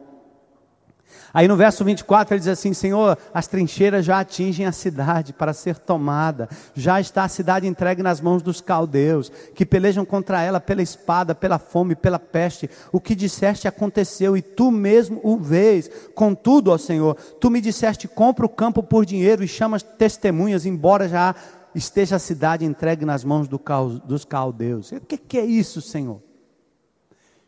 Aí 1.34 1.48
no 1.48 1.56
verso 1.56 1.84
24 1.84 2.34
ele 2.34 2.40
diz 2.40 2.48
assim: 2.48 2.74
Senhor, 2.74 3.18
as 3.34 3.48
trincheiras 3.48 4.06
já 4.06 4.20
atingem 4.20 4.66
a 4.66 4.72
cidade 4.72 5.34
para 5.34 5.54
ser 5.54 5.78
tomada, 5.78 6.48
já 6.76 7.02
está 7.02 7.24
a 7.24 7.30
cidade 7.30 7.68
entregue 7.68 8.04
nas 8.04 8.22
mãos 8.22 8.42
dos 8.42 8.62
caldeus, 8.62 9.32
que 9.56 9.66
pelejam 9.66 10.06
contra 10.06 10.42
ela 10.42 10.60
pela 10.60 10.82
espada, 10.82 11.34
pela 11.34 11.58
fome, 11.58 11.96
pela 11.96 12.20
peste. 12.20 12.70
O 12.92 13.00
que 13.00 13.16
disseste 13.16 13.68
aconteceu 13.68 14.38
e 14.38 14.42
tu 14.42 14.72
mesmo 14.72 15.20
o 15.24 15.38
vês. 15.38 15.90
Contudo, 16.14 16.72
ó 16.72 16.78
Senhor, 16.78 17.16
tu 17.40 17.50
me 17.50 17.62
disseste: 17.62 18.08
compra 18.08 18.46
o 18.46 18.50
campo 18.50 18.84
por 18.84 19.06
dinheiro 19.06 19.44
e 19.44 19.48
chamas 19.48 19.84
testemunhas, 19.84 20.66
embora 20.66 21.10
já 21.10 21.36
esteja 21.76 22.18
a 22.18 22.20
cidade 22.20 22.66
entregue 22.66 23.06
nas 23.06 23.24
mãos 23.24 23.48
do 23.48 23.60
dos 24.06 24.26
caldeus. 24.26 24.92
O 24.92 25.02
que, 25.02 25.18
que 25.18 25.38
é 25.38 25.46
isso, 25.46 25.82
Senhor? 25.82 26.22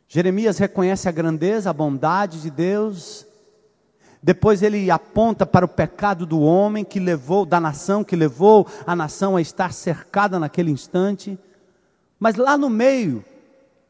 Jeremias 0.07 0.57
reconhece 0.57 1.09
a 1.09 1.11
grandeza, 1.11 1.69
a 1.69 1.73
bondade 1.73 2.41
de 2.41 2.49
Deus, 2.49 3.25
depois 4.25 4.63
ele 4.63 4.89
aponta 4.89 5.45
para 5.45 5.63
o 5.63 5.69
pecado 5.69 6.25
do 6.25 6.41
homem 6.41 6.83
que 6.83 6.99
levou, 6.99 7.45
da 7.45 7.59
nação, 7.59 8.03
que 8.03 8.15
levou 8.15 8.65
a 8.83 8.95
nação 8.95 9.35
a 9.35 9.41
estar 9.41 9.71
cercada 9.71 10.39
naquele 10.39 10.71
instante. 10.71 11.37
Mas 12.19 12.35
lá 12.35 12.57
no 12.57 12.67
meio 12.67 13.23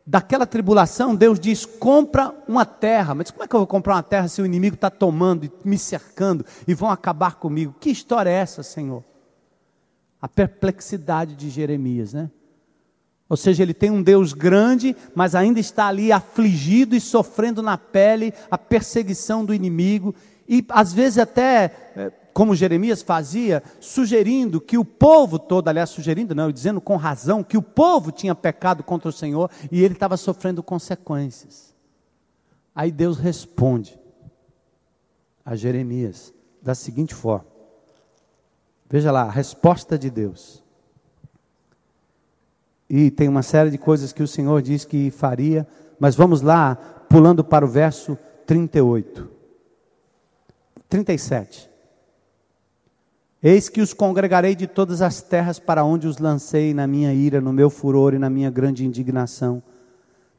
daquela 0.06 0.46
tribulação, 0.46 1.16
Deus 1.16 1.40
diz: 1.40 1.66
compra 1.66 2.36
uma 2.50 2.66
terra. 2.66 3.16
Mas 3.16 3.32
como 3.32 3.46
é 3.46 3.48
que 3.48 3.56
eu 3.56 3.62
vou 3.62 3.68
comprar 3.68 3.96
uma 3.96 4.04
terra 4.04 4.28
se 4.28 4.42
o 4.42 4.46
inimigo 4.46 4.76
está 4.76 4.90
tomando 4.90 5.46
e 5.46 5.52
me 5.64 5.78
cercando 5.78 6.46
e 6.68 6.74
vão 6.74 6.90
acabar 6.90 7.36
comigo? 7.36 7.74
Que 7.80 7.90
história 7.90 8.30
é 8.30 8.34
essa, 8.34 8.62
Senhor? 8.62 9.06
A 10.22 10.28
perplexidade 10.28 11.34
de 11.34 11.50
Jeremias, 11.50 12.12
né? 12.12 12.30
Ou 13.28 13.36
seja, 13.36 13.64
ele 13.64 13.74
tem 13.74 13.90
um 13.90 14.04
Deus 14.04 14.34
grande, 14.34 14.96
mas 15.16 15.34
ainda 15.34 15.60
está 15.60 15.88
ali 15.88 16.12
afligido 16.12 16.96
e 16.96 17.02
sofrendo 17.02 17.62
na 17.62 17.78
pele 17.78 18.34
a 18.52 18.58
perseguição 18.58 19.44
do 19.44 19.54
inimigo, 19.54 20.14
e 20.48 20.64
às 20.70 20.94
vezes 20.94 21.18
até, 21.18 21.92
é, 21.96 22.12
como 22.32 22.56
Jeremias 22.56 23.02
fazia, 23.02 23.64
sugerindo 23.80 24.62
que 24.62 24.78
o 24.78 24.86
povo 24.86 25.40
todo, 25.40 25.68
aliás, 25.68 25.90
sugerindo, 25.90 26.36
não, 26.36 26.52
dizendo 26.52 26.80
com 26.80 26.96
razão, 26.98 27.44
que 27.44 27.58
o 27.58 27.64
povo 27.64 28.12
tinha 28.12 28.36
pecado 28.36 28.84
contra 28.84 29.10
o 29.10 29.14
Senhor 29.14 29.50
e 29.72 29.84
ele 29.84 29.96
estava 29.96 30.18
sofrendo 30.18 30.62
consequências. 30.62 31.74
Aí 32.76 32.92
Deus 32.92 33.18
responde 33.18 33.98
a 35.44 35.56
Jeremias 35.56 36.32
da 36.62 36.76
seguinte 36.76 37.16
forma: 37.16 37.48
veja 38.88 39.12
lá, 39.12 39.24
a 39.24 39.32
resposta 39.32 39.98
de 39.98 40.12
Deus. 40.12 40.65
E 42.90 43.10
tem 43.10 43.28
uma 43.28 43.42
série 43.42 43.72
de 43.72 43.78
coisas 43.78 44.14
que 44.14 44.22
o 44.22 44.28
Senhor 44.28 44.62
diz 44.62 44.86
que 44.86 45.10
faria, 45.10 45.68
mas 46.00 46.16
vamos 46.16 46.42
lá, 46.42 46.76
pulando 47.10 47.44
para 47.44 47.66
o 47.66 47.68
verso 47.68 48.18
38. 48.46 49.28
37. 50.88 51.70
Eis 53.42 53.70
que 53.70 53.82
os 53.82 53.94
congregarei 53.94 54.56
de 54.56 54.66
todas 54.66 55.02
as 55.02 55.22
terras 55.22 55.60
para 55.60 55.84
onde 55.84 56.08
os 56.08 56.18
lancei 56.18 56.74
na 56.74 56.88
minha 56.88 57.14
ira, 57.14 57.40
no 57.40 57.54
meu 57.54 57.70
furor 57.70 58.14
e 58.14 58.20
na 58.20 58.30
minha 58.30 58.50
grande 58.50 58.86
indignação. 58.86 59.62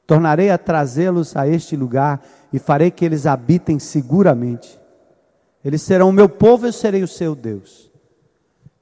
Tornarei 0.06 0.50
a 0.50 0.58
trazê-los 0.58 1.36
a 1.36 1.48
este 1.48 1.76
lugar 1.76 2.24
e 2.52 2.58
farei 2.58 2.90
que 2.90 3.04
eles 3.04 3.26
habitem 3.26 3.78
seguramente. 3.78 4.78
Eles 5.64 5.82
serão 5.82 6.08
o 6.08 6.12
meu 6.12 6.28
povo 6.28 6.66
e 6.66 6.68
eu 6.68 6.72
serei 6.72 7.02
o 7.02 7.08
seu 7.08 7.34
Deus. 7.34 7.90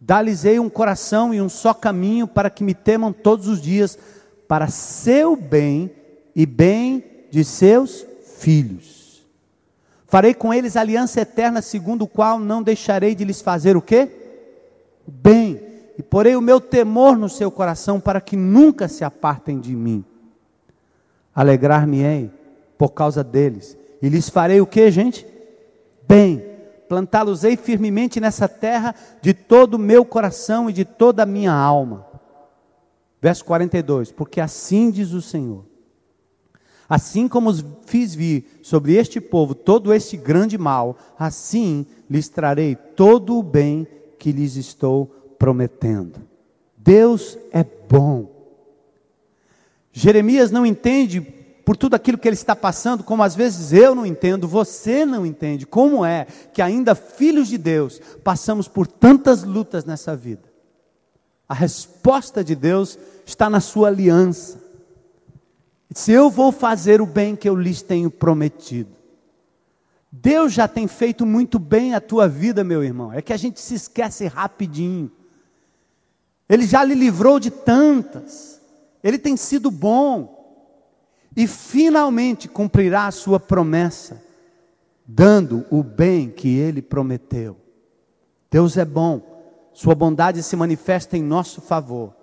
Dá-lhes-ei 0.07 0.61
um 0.61 0.69
coração 0.69 1.33
e 1.33 1.41
um 1.41 1.49
só 1.49 1.73
caminho 1.73 2.27
para 2.27 2.51
que 2.51 2.63
me 2.63 2.75
temam 2.75 3.11
todos 3.11 3.49
os 3.49 3.59
dias, 3.59 3.99
para 4.47 4.69
seu 4.69 5.35
bem 5.35 5.91
e 6.37 6.45
bem 6.45 7.03
de 7.31 7.43
seus 7.43 8.05
filhos. 8.37 9.25
Farei 10.07 10.35
com 10.35 10.53
eles 10.53 10.77
aliança 10.77 11.23
eterna, 11.23 11.63
segundo 11.63 12.03
o 12.03 12.07
qual 12.07 12.39
não 12.39 12.63
deixarei 12.63 13.15
de 13.15 13.25
lhes 13.25 13.41
fazer 13.41 13.79
o 13.79 13.83
quê? 13.83 14.11
Bem. 15.07 15.59
E 15.97 16.03
porei 16.03 16.37
o 16.37 16.43
meu 16.43 16.61
temor 16.61 17.17
no 17.17 17.29
seu 17.31 17.51
coração 17.51 17.99
para 17.99 18.21
que 18.21 18.37
nunca 18.37 18.89
se 18.89 19.05
apartem 19.05 19.59
de 19.59 19.75
mim. 19.75 20.05
Alegrar-me-ei 21.35 22.31
por 22.77 22.91
causa 22.91 23.25
deles. 23.25 23.75
E 24.03 24.11
lhes 24.11 24.29
farei 24.29 24.61
o 24.61 24.67
que, 24.67 24.91
gente? 24.91 25.27
Bem 26.07 26.54
plantá-los-ei 26.89 27.57
firmemente 27.57 28.21
nessa 28.21 28.49
terra 28.49 28.95
de 29.21 29.35
todo 29.35 29.75
o 29.75 29.79
meu 29.79 30.05
coração 30.05 30.69
e 30.69 30.73
de 30.73 30.85
toda 30.85 31.23
a 31.23 31.27
minha 31.27 31.53
alma. 31.53 32.07
Verso 33.21 33.45
42: 33.45 34.13
Porque 34.13 34.41
assim 34.41 34.91
diz 34.91 35.13
o 35.13 35.23
Senhor: 35.23 35.65
Assim 36.89 37.27
como 37.27 37.53
fiz 37.87 38.15
vir 38.15 38.61
sobre 38.63 38.95
este 38.95 39.21
povo 39.21 39.55
todo 39.55 39.93
este 39.93 40.17
grande 40.17 40.59
mal, 40.59 40.99
assim 41.19 41.87
lhes 42.09 42.29
trarei 42.29 42.75
todo 42.75 43.39
o 43.39 43.43
bem 43.43 43.87
que 44.19 44.31
lhes 44.31 44.57
estou 44.57 45.07
prometendo. 45.39 46.21
Deus 46.77 47.39
é 47.51 47.65
bom. 47.65 48.31
Jeremias 49.93 50.51
não 50.51 50.67
entende 50.67 51.21
por 51.65 51.77
tudo 51.77 51.95
aquilo 51.95 52.19
que 52.19 52.29
ele 52.29 52.35
está 52.35 52.55
passando, 52.55 53.03
como 53.03 53.23
às 53.23 53.35
vezes 53.35 53.73
eu 53.73 53.95
não 53.95 54.05
entendo, 54.05 54.47
você 54.47 55.07
não 55.07 55.25
entende, 55.25 55.67
como 55.67 56.05
é 56.05 56.27
que 56.53 56.61
ainda 56.61 56.95
filhos 56.95 57.49
de 57.49 57.57
Deus 57.57 58.01
passamos 58.23 58.69
por 58.69 58.87
tantas 58.87 59.43
lutas 59.43 59.85
nessa 59.85 60.15
vida. 60.15 60.53
A 61.49 61.55
resposta 61.55 62.45
de 62.45 62.55
Deus 62.55 62.99
está 63.25 63.49
na 63.49 63.61
sua 63.61 63.89
aliança. 63.89 64.63
Se 65.95 66.13
eu 66.13 66.29
vou 66.29 66.51
fazer 66.51 67.01
o 67.01 67.07
bem 67.07 67.37
que 67.37 67.49
eu 67.49 67.55
lhes 67.55 67.81
tenho 67.81 68.11
prometido. 68.11 68.91
Deus 70.11 70.53
já 70.53 70.67
tem 70.69 70.87
feito 70.87 71.27
muito 71.27 71.59
bem 71.59 71.95
a 71.95 72.01
tua 72.01 72.29
vida, 72.29 72.65
meu 72.65 72.83
irmão. 72.83 73.13
É 73.13 73.21
que 73.21 73.33
a 73.33 73.37
gente 73.37 73.61
se 73.61 73.75
esquece 73.75 74.27
rapidinho. 74.27 75.11
Ele 76.49 76.67
já 76.67 76.85
lhe 76.85 76.95
livrou 76.95 77.39
de 77.39 77.51
tantas. 77.51 78.61
Ele 79.03 79.19
tem 79.19 79.37
sido 79.37 79.71
bom 79.71 80.34
e 81.37 81.47
finalmente 81.47 82.49
cumprirá 82.49 83.07
a 83.07 83.11
sua 83.11 83.41
promessa, 83.41 84.23
dando 85.07 85.65
o 85.71 85.83
bem 85.83 86.31
que 86.31 86.57
ele 86.57 86.81
prometeu. 86.81 87.57
Deus 88.51 88.77
é 88.77 88.85
bom, 88.85 89.33
Sua 89.75 89.95
bondade 89.95 90.41
se 90.41 90.55
manifesta 90.55 91.17
em 91.17 91.23
nosso 91.23 91.61
favor. 91.61 92.15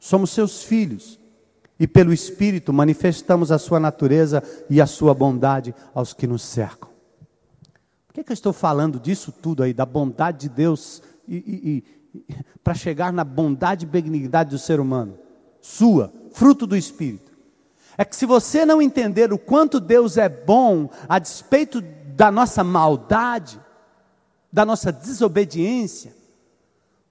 Somos 0.00 0.30
seus 0.30 0.64
filhos 0.64 1.18
e 1.78 1.86
pelo 1.86 2.12
Espírito 2.12 2.72
manifestamos 2.72 3.52
a 3.52 3.58
sua 3.58 3.78
natureza 3.78 4.42
e 4.68 4.80
a 4.80 4.86
sua 4.86 5.14
bondade 5.14 5.72
aos 5.94 6.12
que 6.12 6.26
nos 6.26 6.42
cercam. 6.42 6.90
Por 8.08 8.14
que, 8.14 8.24
que 8.24 8.32
eu 8.32 8.34
estou 8.34 8.52
falando 8.52 8.98
disso 8.98 9.30
tudo 9.30 9.62
aí, 9.62 9.72
da 9.72 9.86
bondade 9.86 10.40
de 10.40 10.48
Deus 10.48 11.00
e, 11.28 11.36
e, 11.36 11.84
e 12.18 12.34
para 12.64 12.74
chegar 12.74 13.12
na 13.12 13.22
bondade 13.22 13.86
e 13.86 13.88
benignidade 13.88 14.50
do 14.50 14.58
ser 14.58 14.80
humano? 14.80 15.16
Sua, 15.60 16.12
fruto 16.32 16.66
do 16.66 16.76
Espírito. 16.76 17.27
É 17.98 18.04
que 18.04 18.14
se 18.14 18.24
você 18.24 18.64
não 18.64 18.80
entender 18.80 19.32
o 19.32 19.38
quanto 19.38 19.80
Deus 19.80 20.16
é 20.16 20.28
bom, 20.28 20.88
a 21.08 21.18
despeito 21.18 21.80
da 21.80 22.30
nossa 22.30 22.62
maldade, 22.62 23.60
da 24.52 24.64
nossa 24.64 24.92
desobediência, 24.92 26.16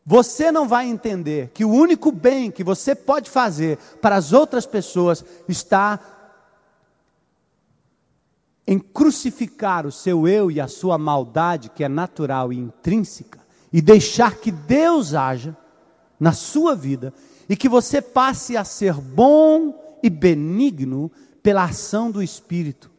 você 0.06 0.50
não 0.50 0.66
vai 0.66 0.88
entender 0.88 1.52
que 1.54 1.66
o 1.66 1.70
único 1.70 2.10
bem 2.10 2.50
que 2.50 2.64
você 2.64 2.96
pode 2.96 3.30
fazer 3.30 3.78
para 4.02 4.16
as 4.16 4.32
outras 4.32 4.66
pessoas 4.66 5.26
está 5.50 6.00
em 8.66 8.80
crucificar 8.80 9.86
o 9.86 9.92
seu 9.92 10.26
eu 10.26 10.50
e 10.50 10.62
a 10.62 10.70
sua 10.70 10.98
maldade, 10.98 11.70
que 11.70 11.84
é 11.84 11.90
natural 11.90 12.54
e 12.54 12.58
intrínseca, 12.58 13.40
e 13.74 13.82
deixar 13.82 14.38
que 14.38 14.52
Deus 14.52 15.14
haja 15.14 15.56
na 16.18 16.32
sua 16.32 16.74
vida 16.74 17.14
e 17.50 17.58
que 17.58 17.68
você 17.68 18.02
passe 18.02 18.56
a 18.56 18.64
ser 18.64 18.94
bom 18.94 19.87
e 20.02 20.10
benigno 20.10 21.12
pela 21.42 21.64
ação 21.64 22.12
do 22.12 22.22
Espírito. 22.22 22.92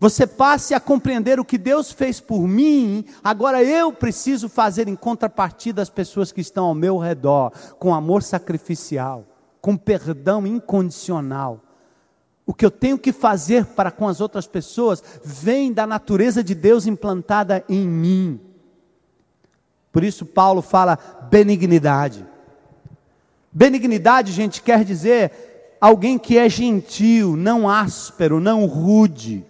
Você 0.00 0.26
passe 0.26 0.74
a 0.74 0.80
compreender 0.80 1.38
o 1.38 1.44
que 1.44 1.56
Deus 1.56 1.92
fez 1.92 2.20
por 2.20 2.46
mim, 2.46 3.04
agora 3.22 3.62
eu 3.62 3.92
preciso 3.92 4.48
fazer 4.48 4.88
em 4.88 4.96
contrapartida 4.96 5.80
às 5.80 5.88
pessoas 5.88 6.32
que 6.32 6.40
estão 6.40 6.66
ao 6.66 6.74
meu 6.74 6.98
redor, 6.98 7.52
com 7.78 7.94
amor 7.94 8.22
sacrificial, 8.22 9.24
com 9.60 9.76
perdão 9.76 10.46
incondicional. 10.46 11.60
O 12.44 12.52
que 12.52 12.66
eu 12.66 12.70
tenho 12.70 12.98
que 12.98 13.12
fazer 13.12 13.64
para 13.64 13.90
com 13.90 14.06
as 14.06 14.20
outras 14.20 14.46
pessoas 14.46 15.02
vem 15.24 15.72
da 15.72 15.86
natureza 15.86 16.44
de 16.44 16.54
Deus 16.54 16.86
implantada 16.86 17.64
em 17.68 17.88
mim. 17.88 18.40
Por 19.90 20.04
isso, 20.04 20.26
Paulo 20.26 20.60
fala 20.60 20.98
benignidade. 21.30 22.26
Benignidade, 23.50 24.32
gente, 24.32 24.60
quer 24.60 24.84
dizer 24.84 25.53
alguém 25.86 26.18
que 26.18 26.38
é 26.38 26.48
gentil, 26.48 27.36
não 27.36 27.68
áspero, 27.68 28.40
não 28.40 28.64
rude 28.66 29.44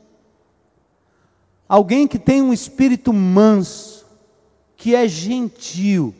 Alguém 1.68 2.06
que 2.06 2.18
tem 2.18 2.42
um 2.42 2.52
espírito 2.52 3.12
manso, 3.12 4.06
que 4.76 4.94
é 4.94 5.08
gentil, 5.08 6.14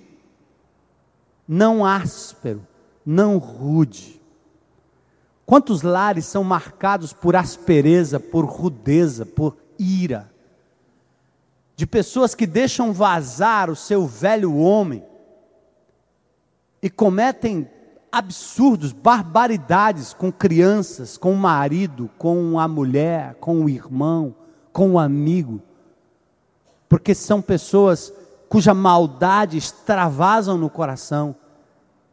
não 1.47 1.85
áspero, 1.85 2.67
não 3.05 3.37
rude. 3.37 4.21
Quantos 5.45 5.83
lares 5.83 6.25
são 6.25 6.43
marcados 6.43 7.13
por 7.13 7.37
aspereza, 7.37 8.19
por 8.19 8.47
rudeza, 8.47 9.27
por 9.27 9.57
ira? 9.79 10.33
De 11.77 11.87
pessoas 11.87 12.35
que 12.35 12.47
deixam 12.47 12.93
vazar 12.93 13.69
o 13.69 13.77
seu 13.77 14.07
velho 14.07 14.57
homem 14.57 15.05
e 16.81 16.89
cometem 16.89 17.69
absurdos, 18.17 18.93
barbaridades 18.93 20.13
com 20.13 20.33
crianças, 20.33 21.17
com 21.17 21.33
o 21.33 21.37
marido, 21.37 22.11
com 22.19 22.59
a 22.59 22.69
mulher, 22.69 23.35
com 23.41 23.65
o 23.65 23.69
irmão 23.69 24.35
com 24.75 24.91
o 24.91 24.99
amigo, 24.99 25.63
porque 26.89 27.15
são 27.15 27.41
pessoas 27.41 28.13
cuja 28.49 28.75
maldade 28.75 29.57
extravasam 29.57 30.59
no 30.59 30.69
coração. 30.69 31.37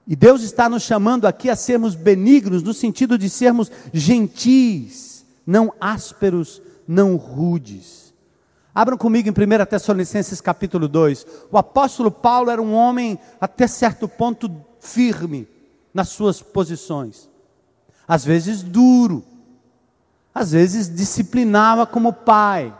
E 0.07 0.15
Deus 0.15 0.43
está 0.43 0.69
nos 0.69 0.83
chamando 0.83 1.25
aqui 1.25 1.49
a 1.49 1.55
sermos 1.55 1.95
benignos, 1.95 2.61
no 2.61 2.73
sentido 2.73 3.17
de 3.17 3.29
sermos 3.29 3.71
gentis, 3.91 5.25
não 5.45 5.73
ásperos, 5.81 6.61
não 6.87 7.15
rudes. 7.15 8.13
Abram 8.73 8.97
comigo 8.97 9.27
em 9.27 9.31
1 9.31 9.65
Tessalonicenses 9.65 10.39
capítulo 10.39 10.87
2. 10.87 11.25
O 11.51 11.57
apóstolo 11.57 12.11
Paulo 12.11 12.51
era 12.51 12.61
um 12.61 12.75
homem, 12.75 13.17
até 13.39 13.65
certo 13.65 14.07
ponto, 14.07 14.51
firme 14.79 15.47
nas 15.93 16.09
suas 16.09 16.41
posições, 16.41 17.29
às 18.07 18.23
vezes 18.23 18.63
duro, 18.63 19.23
às 20.33 20.51
vezes 20.51 20.93
disciplinava 20.93 21.85
como 21.85 22.13
pai. 22.13 22.73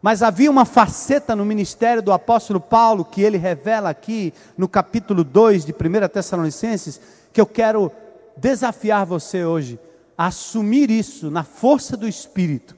Mas 0.00 0.22
havia 0.22 0.50
uma 0.50 0.64
faceta 0.64 1.36
no 1.36 1.44
ministério 1.44 2.02
do 2.02 2.12
apóstolo 2.12 2.60
Paulo 2.60 3.04
que 3.04 3.22
ele 3.22 3.38
revela 3.38 3.90
aqui 3.90 4.34
no 4.58 4.68
capítulo 4.68 5.22
2 5.22 5.64
de 5.64 5.72
1 5.72 6.08
Tessalonicenses, 6.08 7.00
que 7.32 7.40
eu 7.40 7.46
quero 7.46 7.90
desafiar 8.36 9.06
você 9.06 9.44
hoje 9.44 9.78
a 10.16 10.26
assumir 10.26 10.90
isso 10.90 11.30
na 11.30 11.44
força 11.44 11.96
do 11.96 12.08
espírito. 12.08 12.76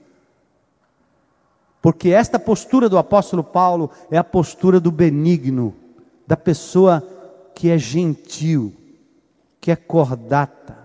Porque 1.81 2.11
esta 2.11 2.39
postura 2.39 2.89
do 2.89 2.97
apóstolo 2.97 3.45
Paulo 3.45 3.91
é 4.11 4.17
a 4.17 4.25
postura 4.25 4.81
do 4.81 4.91
benigno, 4.91 5.75
da 6.27 6.37
pessoa 6.37 7.03
que 7.55 7.71
é 7.71 7.79
gentil, 7.79 8.75
que 9.65 9.71
é 9.71 9.77
cordata, 9.77 10.77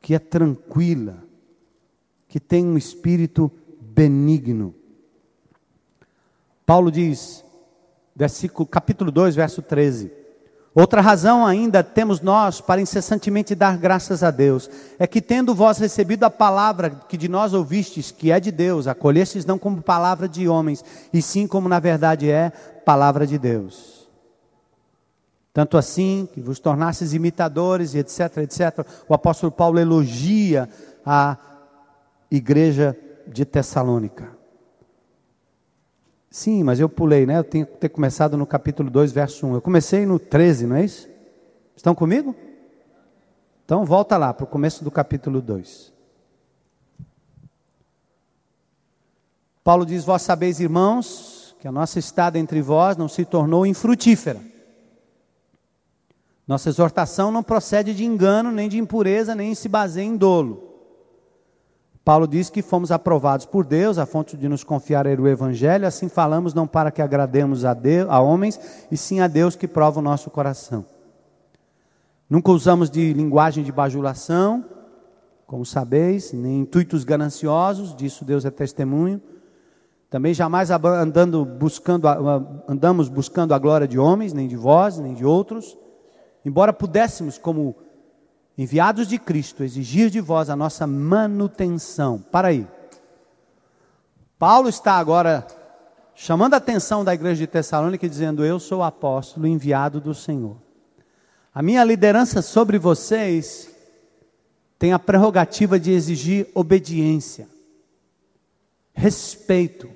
que 0.00 0.14
é 0.14 0.18
tranquila, 0.18 1.22
que 2.26 2.40
tem 2.40 2.64
um 2.64 2.78
espírito 2.78 3.52
benigno. 3.78 4.74
Paulo 6.64 6.90
diz, 6.90 7.44
versículo, 8.16 8.66
capítulo 8.66 9.10
2, 9.10 9.34
verso 9.34 9.60
13: 9.60 10.10
Outra 10.74 11.02
razão 11.02 11.44
ainda 11.44 11.82
temos 11.84 12.22
nós 12.22 12.58
para 12.58 12.80
incessantemente 12.80 13.54
dar 13.54 13.76
graças 13.76 14.22
a 14.22 14.30
Deus, 14.30 14.70
é 14.98 15.06
que 15.06 15.20
tendo 15.20 15.54
vós 15.54 15.76
recebido 15.76 16.24
a 16.24 16.30
palavra 16.30 16.88
que 17.06 17.18
de 17.18 17.28
nós 17.28 17.52
ouvistes, 17.52 18.10
que 18.10 18.32
é 18.32 18.40
de 18.40 18.50
Deus, 18.50 18.86
acolhestes 18.86 19.44
não 19.44 19.58
como 19.58 19.82
palavra 19.82 20.26
de 20.26 20.48
homens, 20.48 20.82
e 21.12 21.20
sim 21.20 21.46
como 21.46 21.68
na 21.68 21.80
verdade 21.80 22.30
é 22.30 22.48
palavra 22.82 23.26
de 23.26 23.36
Deus. 23.36 24.03
Tanto 25.54 25.78
assim 25.78 26.28
que 26.32 26.40
vos 26.40 26.58
tornastes 26.58 27.14
imitadores 27.14 27.94
etc, 27.94 28.38
etc. 28.38 28.84
O 29.08 29.14
apóstolo 29.14 29.52
Paulo 29.52 29.78
elogia 29.78 30.68
a 31.06 31.38
igreja 32.28 32.98
de 33.24 33.44
Tessalônica. 33.44 34.36
Sim, 36.28 36.64
mas 36.64 36.80
eu 36.80 36.88
pulei, 36.88 37.24
né? 37.24 37.38
Eu 37.38 37.44
tenho 37.44 37.66
que 37.66 37.76
ter 37.76 37.88
começado 37.88 38.36
no 38.36 38.44
capítulo 38.44 38.90
2, 38.90 39.12
verso 39.12 39.46
1. 39.46 39.54
Eu 39.54 39.62
comecei 39.62 40.04
no 40.04 40.18
13, 40.18 40.66
não 40.66 40.74
é 40.74 40.84
isso? 40.84 41.08
Estão 41.76 41.94
comigo? 41.94 42.34
Então 43.64 43.84
volta 43.84 44.16
lá 44.16 44.34
para 44.34 44.42
o 44.42 44.48
começo 44.48 44.82
do 44.82 44.90
capítulo 44.90 45.40
2. 45.40 45.92
Paulo 49.62 49.86
diz: 49.86 50.04
Vós 50.04 50.22
sabeis, 50.22 50.58
irmãos, 50.58 51.54
que 51.60 51.68
a 51.68 51.72
nossa 51.72 52.00
estada 52.00 52.40
entre 52.40 52.60
vós 52.60 52.96
não 52.96 53.06
se 53.06 53.24
tornou 53.24 53.64
infrutífera. 53.64 54.53
Nossa 56.46 56.68
exortação 56.68 57.32
não 57.32 57.42
procede 57.42 57.94
de 57.94 58.04
engano, 58.04 58.52
nem 58.52 58.68
de 58.68 58.78
impureza, 58.78 59.34
nem 59.34 59.54
se 59.54 59.68
baseia 59.68 60.04
em 60.04 60.16
dolo. 60.16 60.74
Paulo 62.04 62.28
diz 62.28 62.50
que 62.50 62.60
fomos 62.60 62.92
aprovados 62.92 63.46
por 63.46 63.64
Deus, 63.64 63.96
a 63.96 64.04
fonte 64.04 64.36
de 64.36 64.46
nos 64.46 64.62
confiar 64.62 65.06
era 65.06 65.20
o 65.20 65.26
Evangelho, 65.26 65.86
assim 65.86 66.06
falamos 66.06 66.52
não 66.52 66.66
para 66.66 66.90
que 66.90 67.00
agrademos 67.00 67.64
a, 67.64 67.72
Deus, 67.72 68.10
a 68.10 68.20
homens, 68.20 68.60
e 68.90 68.96
sim 68.96 69.20
a 69.20 69.26
Deus 69.26 69.56
que 69.56 69.66
prova 69.66 70.00
o 70.00 70.02
nosso 70.02 70.28
coração. 70.28 70.84
Nunca 72.28 72.50
usamos 72.50 72.90
de 72.90 73.14
linguagem 73.14 73.64
de 73.64 73.72
bajulação, 73.72 74.66
como 75.46 75.64
sabeis, 75.64 76.30
nem 76.34 76.60
intuitos 76.60 77.04
gananciosos, 77.04 77.96
disso 77.96 78.24
Deus 78.24 78.44
é 78.44 78.50
testemunho. 78.50 79.20
Também 80.10 80.34
jamais 80.34 80.70
andando 80.70 81.44
buscando, 81.44 82.06
andamos 82.68 83.08
buscando 83.08 83.54
a 83.54 83.58
glória 83.58 83.88
de 83.88 83.98
homens, 83.98 84.34
nem 84.34 84.46
de 84.46 84.56
vós, 84.56 84.98
nem 84.98 85.14
de 85.14 85.24
outros. 85.24 85.76
Embora 86.44 86.72
pudéssemos, 86.72 87.38
como 87.38 87.74
enviados 88.56 89.08
de 89.08 89.18
Cristo, 89.18 89.64
exigir 89.64 90.10
de 90.10 90.20
vós 90.20 90.50
a 90.50 90.56
nossa 90.56 90.86
manutenção. 90.86 92.18
Para 92.18 92.48
aí. 92.48 92.66
Paulo 94.38 94.68
está 94.68 94.94
agora 94.94 95.46
chamando 96.14 96.54
a 96.54 96.58
atenção 96.58 97.04
da 97.04 97.14
igreja 97.14 97.40
de 97.40 97.46
Tessalônica 97.46 98.08
dizendo: 98.08 98.44
Eu 98.44 98.60
sou 98.60 98.82
apóstolo 98.82 99.46
enviado 99.46 100.00
do 100.00 100.14
Senhor. 100.14 100.56
A 101.54 101.62
minha 101.62 101.84
liderança 101.84 102.42
sobre 102.42 102.78
vocês 102.78 103.70
tem 104.78 104.92
a 104.92 104.98
prerrogativa 104.98 105.78
de 105.78 105.92
exigir 105.92 106.48
obediência, 106.54 107.48
respeito. 108.92 109.88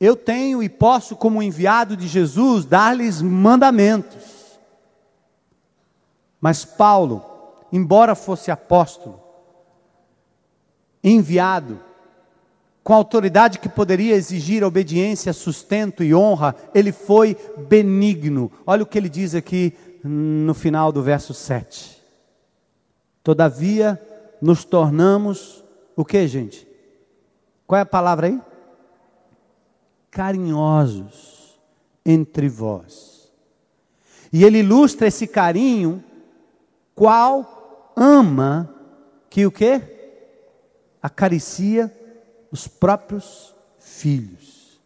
Eu 0.00 0.16
tenho 0.16 0.62
e 0.62 0.68
posso, 0.68 1.16
como 1.16 1.42
enviado 1.42 1.96
de 1.96 2.06
Jesus, 2.06 2.64
dar-lhes 2.64 3.20
mandamentos. 3.20 4.37
Mas 6.40 6.64
Paulo, 6.64 7.24
embora 7.72 8.14
fosse 8.14 8.50
apóstolo, 8.50 9.20
enviado, 11.02 11.80
com 12.82 12.94
autoridade 12.94 13.58
que 13.58 13.68
poderia 13.68 14.14
exigir 14.14 14.64
obediência, 14.64 15.32
sustento 15.32 16.02
e 16.02 16.14
honra, 16.14 16.56
ele 16.74 16.90
foi 16.90 17.36
benigno. 17.68 18.50
Olha 18.66 18.82
o 18.82 18.86
que 18.86 18.96
ele 18.96 19.10
diz 19.10 19.34
aqui 19.34 19.74
no 20.02 20.54
final 20.54 20.90
do 20.90 21.02
verso 21.02 21.34
7. 21.34 22.02
Todavia, 23.22 24.00
nos 24.40 24.64
tornamos 24.64 25.62
o 25.94 26.02
que, 26.04 26.26
gente? 26.26 26.66
Qual 27.66 27.78
é 27.78 27.82
a 27.82 27.86
palavra 27.86 28.28
aí? 28.28 28.40
Carinhosos 30.10 31.60
entre 32.06 32.48
vós. 32.48 33.30
E 34.32 34.44
ele 34.44 34.60
ilustra 34.60 35.08
esse 35.08 35.26
carinho, 35.26 36.02
qual 36.98 37.92
ama 37.94 38.68
que 39.30 39.46
o 39.46 39.52
que? 39.52 39.80
Acaricia 41.00 41.94
os 42.50 42.66
próprios 42.66 43.54
filhos. 43.78 44.80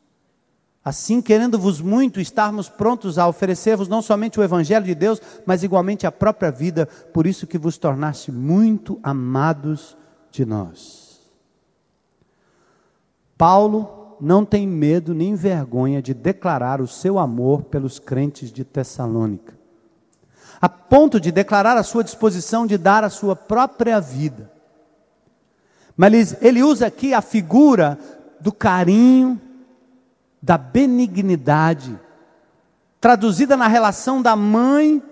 Assim, 0.84 1.22
querendo-vos 1.22 1.80
muito, 1.80 2.20
estarmos 2.20 2.68
prontos 2.68 3.16
a 3.16 3.26
oferecer-vos 3.26 3.88
não 3.88 4.02
somente 4.02 4.38
o 4.38 4.42
Evangelho 4.42 4.84
de 4.84 4.94
Deus, 4.94 5.22
mas 5.46 5.62
igualmente 5.62 6.06
a 6.06 6.12
própria 6.12 6.50
vida, 6.50 6.86
por 7.14 7.26
isso 7.26 7.46
que 7.46 7.56
vos 7.56 7.78
tornaste 7.78 8.30
muito 8.30 9.00
amados 9.02 9.96
de 10.30 10.44
nós. 10.44 11.18
Paulo 13.38 14.18
não 14.20 14.44
tem 14.44 14.66
medo 14.66 15.14
nem 15.14 15.34
vergonha 15.34 16.02
de 16.02 16.12
declarar 16.12 16.82
o 16.82 16.86
seu 16.86 17.18
amor 17.18 17.62
pelos 17.62 17.98
crentes 17.98 18.52
de 18.52 18.64
Tessalônica, 18.64 19.61
a 20.62 20.68
ponto 20.68 21.20
de 21.20 21.30
declarar 21.30 21.76
a 21.76 21.82
sua 21.82 22.04
disposição 22.04 22.66
de 22.66 22.78
dar 22.78 23.04
a 23.04 23.10
sua 23.10 23.36
própria 23.36 24.00
vida 24.00 24.52
mas 25.96 26.42
ele 26.42 26.62
usa 26.62 26.86
aqui 26.86 27.12
a 27.12 27.20
figura 27.20 27.98
do 28.40 28.52
carinho, 28.52 29.40
da 30.40 30.56
benignidade, 30.58 31.98
traduzida 33.00 33.56
na 33.56 33.68
relação 33.68 34.22
da 34.22 34.34
mãe 34.34 35.02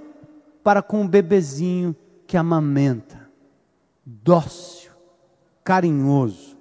para 0.62 0.82
com 0.82 1.04
o 1.04 1.08
bebezinho 1.08 1.94
que 2.26 2.36
amamenta, 2.36 3.28
dócil, 4.04 4.90
carinhoso. 5.62 6.56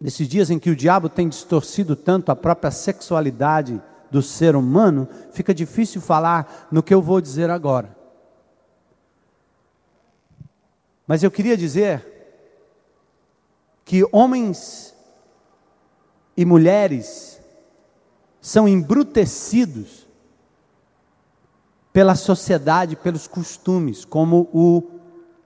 Nesses 0.00 0.28
dias 0.28 0.50
em 0.50 0.58
que 0.58 0.70
o 0.70 0.76
diabo 0.76 1.08
tem 1.08 1.28
distorcido 1.28 1.96
tanto 1.96 2.30
a 2.30 2.36
própria 2.36 2.70
sexualidade 2.70 3.80
do 4.14 4.22
ser 4.22 4.54
humano, 4.54 5.08
fica 5.32 5.52
difícil 5.52 6.00
falar 6.00 6.68
no 6.70 6.84
que 6.84 6.94
eu 6.94 7.02
vou 7.02 7.20
dizer 7.20 7.50
agora. 7.50 7.96
Mas 11.04 11.24
eu 11.24 11.32
queria 11.32 11.56
dizer 11.56 12.06
que 13.84 14.06
homens 14.12 14.94
e 16.36 16.44
mulheres 16.44 17.40
são 18.40 18.68
embrutecidos 18.68 20.06
pela 21.92 22.14
sociedade, 22.14 22.94
pelos 22.94 23.26
costumes, 23.26 24.04
como 24.04 24.48
o 24.52 24.80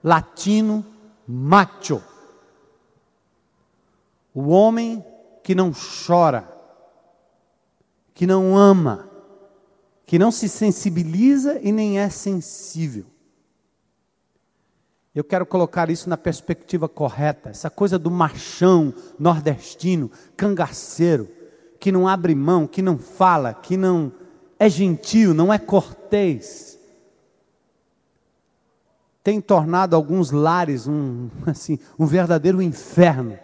latino 0.03 0.85
macho. 1.27 2.03
O 4.31 4.49
homem 4.49 5.03
que 5.43 5.55
não 5.55 5.71
chora, 6.05 6.58
que 8.19 8.27
não 8.27 8.57
ama, 8.57 9.07
que 10.05 10.19
não 10.19 10.29
se 10.29 10.49
sensibiliza 10.49 11.57
e 11.63 11.71
nem 11.71 11.99
é 11.99 12.09
sensível. 12.09 13.05
Eu 15.15 15.23
quero 15.23 15.45
colocar 15.45 15.89
isso 15.89 16.09
na 16.09 16.17
perspectiva 16.17 16.89
correta. 16.89 17.49
Essa 17.49 17.69
coisa 17.69 17.97
do 17.97 18.11
machão 18.11 18.93
nordestino, 19.17 20.11
cangaceiro, 20.35 21.29
que 21.79 21.93
não 21.93 22.09
abre 22.09 22.35
mão, 22.35 22.67
que 22.67 22.81
não 22.81 22.97
fala, 22.97 23.53
que 23.53 23.77
não 23.77 24.11
é 24.59 24.69
gentil, 24.69 25.33
não 25.33 25.53
é 25.53 25.57
cortês. 25.57 26.77
Tem 29.23 29.39
tornado 29.39 29.95
alguns 29.95 30.29
lares 30.29 30.87
um, 30.87 31.29
assim, 31.47 31.79
um 31.97 32.05
verdadeiro 32.05 32.61
inferno 32.61 33.39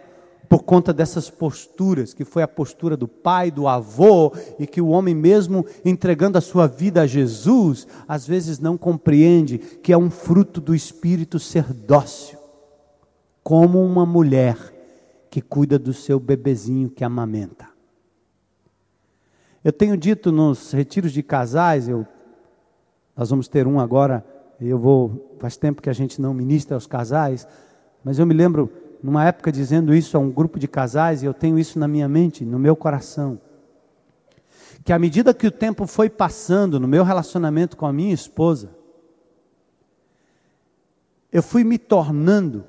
por 0.48 0.62
conta 0.62 0.92
dessas 0.92 1.28
posturas, 1.28 2.14
que 2.14 2.24
foi 2.24 2.42
a 2.42 2.48
postura 2.48 2.96
do 2.96 3.08
pai, 3.08 3.50
do 3.50 3.66
avô, 3.66 4.32
e 4.58 4.66
que 4.66 4.80
o 4.80 4.88
homem, 4.88 5.14
mesmo 5.14 5.64
entregando 5.84 6.38
a 6.38 6.40
sua 6.40 6.66
vida 6.66 7.02
a 7.02 7.06
Jesus, 7.06 7.86
às 8.06 8.26
vezes 8.26 8.58
não 8.58 8.76
compreende 8.76 9.58
que 9.58 9.92
é 9.92 9.98
um 9.98 10.10
fruto 10.10 10.60
do 10.60 10.74
espírito 10.74 11.38
ser 11.38 11.72
dócil, 11.72 12.38
como 13.42 13.82
uma 13.84 14.06
mulher 14.06 14.56
que 15.30 15.40
cuida 15.40 15.78
do 15.78 15.92
seu 15.92 16.18
bebezinho 16.18 16.90
que 16.90 17.04
amamenta. 17.04 17.68
Eu 19.62 19.72
tenho 19.72 19.96
dito 19.96 20.30
nos 20.30 20.70
retiros 20.70 21.12
de 21.12 21.22
casais, 21.22 21.88
eu, 21.88 22.06
nós 23.16 23.30
vamos 23.30 23.48
ter 23.48 23.66
um 23.66 23.80
agora, 23.80 24.24
eu 24.60 24.78
vou, 24.78 25.36
faz 25.40 25.56
tempo 25.56 25.82
que 25.82 25.90
a 25.90 25.92
gente 25.92 26.20
não 26.20 26.32
ministra 26.32 26.76
aos 26.76 26.86
casais, 26.86 27.46
mas 28.04 28.18
eu 28.18 28.26
me 28.26 28.32
lembro 28.32 28.70
numa 29.02 29.24
época 29.24 29.52
dizendo 29.52 29.94
isso 29.94 30.16
a 30.16 30.20
um 30.20 30.30
grupo 30.30 30.58
de 30.58 30.66
casais, 30.68 31.22
e 31.22 31.26
eu 31.26 31.34
tenho 31.34 31.58
isso 31.58 31.78
na 31.78 31.86
minha 31.86 32.08
mente, 32.08 32.44
no 32.44 32.58
meu 32.58 32.74
coração. 32.74 33.40
Que 34.84 34.92
à 34.92 34.98
medida 34.98 35.34
que 35.34 35.46
o 35.46 35.50
tempo 35.50 35.86
foi 35.86 36.08
passando 36.08 36.78
no 36.78 36.86
meu 36.86 37.04
relacionamento 37.04 37.76
com 37.76 37.86
a 37.86 37.92
minha 37.92 38.14
esposa, 38.14 38.70
eu 41.32 41.42
fui 41.42 41.64
me 41.64 41.78
tornando 41.78 42.64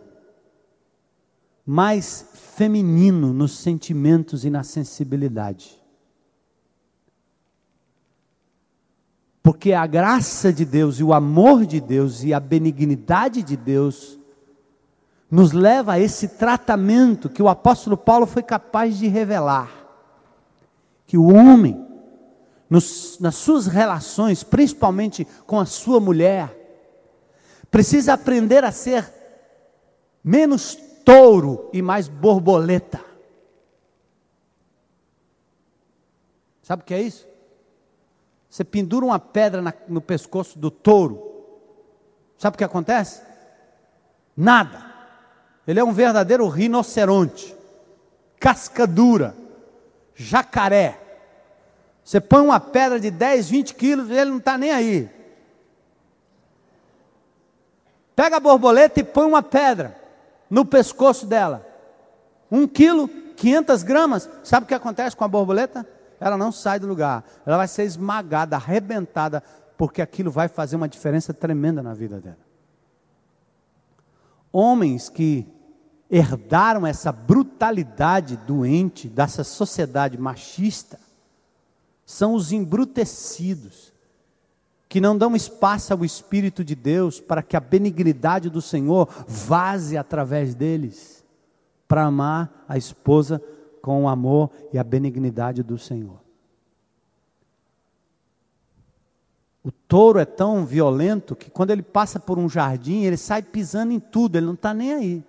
mais 1.66 2.30
feminino 2.34 3.34
nos 3.34 3.52
sentimentos 3.58 4.46
e 4.46 4.50
na 4.50 4.64
sensibilidade. 4.64 5.78
Porque 9.44 9.72
a 9.72 9.86
graça 9.88 10.52
de 10.52 10.66
Deus 10.66 11.00
e 11.00 11.04
o 11.04 11.14
amor 11.14 11.66
de 11.66 11.80
Deus 11.80 12.24
e 12.24 12.34
a 12.34 12.40
benignidade 12.40 13.44
de 13.44 13.56
Deus 13.56 14.17
nos 15.30 15.52
leva 15.52 15.94
a 15.94 16.00
esse 16.00 16.30
tratamento 16.30 17.30
que 17.30 17.44
o 17.44 17.50
apóstolo 17.50 17.98
Paulo 17.98 18.26
foi 18.26 18.42
capaz 18.42 18.98
de 18.98 19.08
revelar. 19.08 19.70
Que 21.06 21.18
o 21.18 21.34
homem, 21.34 21.86
nos, 22.70 23.20
nas 23.20 23.36
suas 23.36 23.68
relações, 23.68 24.44
principalmente 24.44 25.26
com 25.46 25.60
a 25.60 25.66
sua 25.66 26.00
mulher, 26.00 26.56
precisa 27.70 28.14
aprender 28.14 28.64
a 28.64 28.72
ser 28.72 29.14
menos 30.24 30.76
touro 31.04 31.70
e 31.74 31.82
mais 31.82 32.08
borboleta. 32.08 33.02
Sabe 36.62 36.82
o 36.84 36.86
que 36.86 36.94
é 36.94 37.02
isso? 37.02 37.26
Você 38.50 38.64
pendura 38.64 39.06
uma 39.06 39.20
pedra 39.20 39.62
na, 39.62 39.74
no 39.88 40.02
pescoço 40.02 40.58
do 40.58 40.72
touro. 40.72 41.24
Sabe 42.38 42.56
o 42.56 42.58
que 42.58 42.64
acontece? 42.64 43.22
Nada. 44.36 44.87
Ele 45.68 45.80
é 45.80 45.84
um 45.84 45.92
verdadeiro 45.92 46.48
rinoceronte, 46.48 47.54
casca 48.40 48.88
dura, 48.88 49.36
jacaré. 50.16 50.98
Você 52.04 52.22
põe 52.22 52.42
uma 52.42 52.60
pedra 52.60 52.98
de 53.00 53.12
10, 53.12 53.50
20 53.50 53.76
quilos, 53.76 54.10
ele 54.10 54.30
não 54.30 54.38
está 54.38 54.58
nem 54.58 54.72
aí. 54.72 55.10
Pega 58.16 58.38
a 58.38 58.40
borboleta 58.40 59.02
e 59.02 59.04
põe 59.04 59.26
uma 59.26 59.44
pedra 59.44 59.96
no 60.50 60.66
pescoço 60.66 61.26
dela. 61.26 61.68
Um 62.50 62.66
quilo, 62.66 63.10
500 63.36 63.84
gramas. 63.84 64.30
Sabe 64.44 64.64
o 64.64 64.68
que 64.68 64.74
acontece 64.74 65.16
com 65.16 65.26
a 65.26 65.28
borboleta? 65.28 65.86
Ela 66.20 66.38
não 66.38 66.52
sai 66.52 66.80
do 66.80 66.88
lugar. 66.88 67.24
Ela 67.46 67.58
vai 67.58 67.68
ser 67.68 67.84
esmagada, 67.84 68.56
arrebentada, 68.56 69.44
porque 69.78 70.02
aquilo 70.02 70.32
vai 70.32 70.48
fazer 70.48 70.78
uma 70.78 70.88
diferença 70.88 71.34
tremenda 71.34 71.84
na 71.84 71.94
vida 71.94 72.20
dela. 72.20 72.48
Homens 74.52 75.10
que 75.10 75.46
herdaram 76.10 76.88
essa 76.88 77.12
brutalidade 77.12 78.38
doente 78.38 79.08
dessa 79.08 79.44
sociedade 79.44 80.18
machista 80.18 81.00
são 82.06 82.34
os 82.34 82.54
embrutecidos, 82.54 83.92
que 84.88 85.02
não 85.02 85.18
dão 85.18 85.36
espaço 85.36 85.92
ao 85.92 86.06
Espírito 86.06 86.64
de 86.64 86.74
Deus 86.74 87.20
para 87.20 87.44
que 87.44 87.58
a 87.58 87.60
benignidade 87.60 88.50
do 88.50 88.62
Senhor 88.62 89.10
vaze 89.28 89.98
através 89.98 90.56
deles, 90.56 91.26
para 91.86 92.06
amar 92.06 92.64
a 92.68 92.78
esposa 92.78 93.42
com 93.82 94.04
o 94.04 94.08
amor 94.08 94.50
e 94.72 94.80
a 94.80 94.84
benignidade 94.84 95.62
do 95.62 95.78
Senhor. 95.78 96.22
O 99.62 99.72
touro 99.72 100.20
é 100.20 100.26
tão 100.26 100.66
violento 100.66 101.36
que 101.36 101.50
quando 101.50 101.72
ele 101.72 101.82
passa 101.82 102.18
por 102.22 102.40
um 102.40 102.48
jardim, 102.48 103.04
ele 103.04 103.18
sai 103.18 103.42
pisando 103.42 103.92
em 103.92 104.00
tudo, 104.00 104.38
ele 104.38 104.46
não 104.46 104.54
está 104.54 104.74
nem 104.74 104.94
aí. 104.94 105.24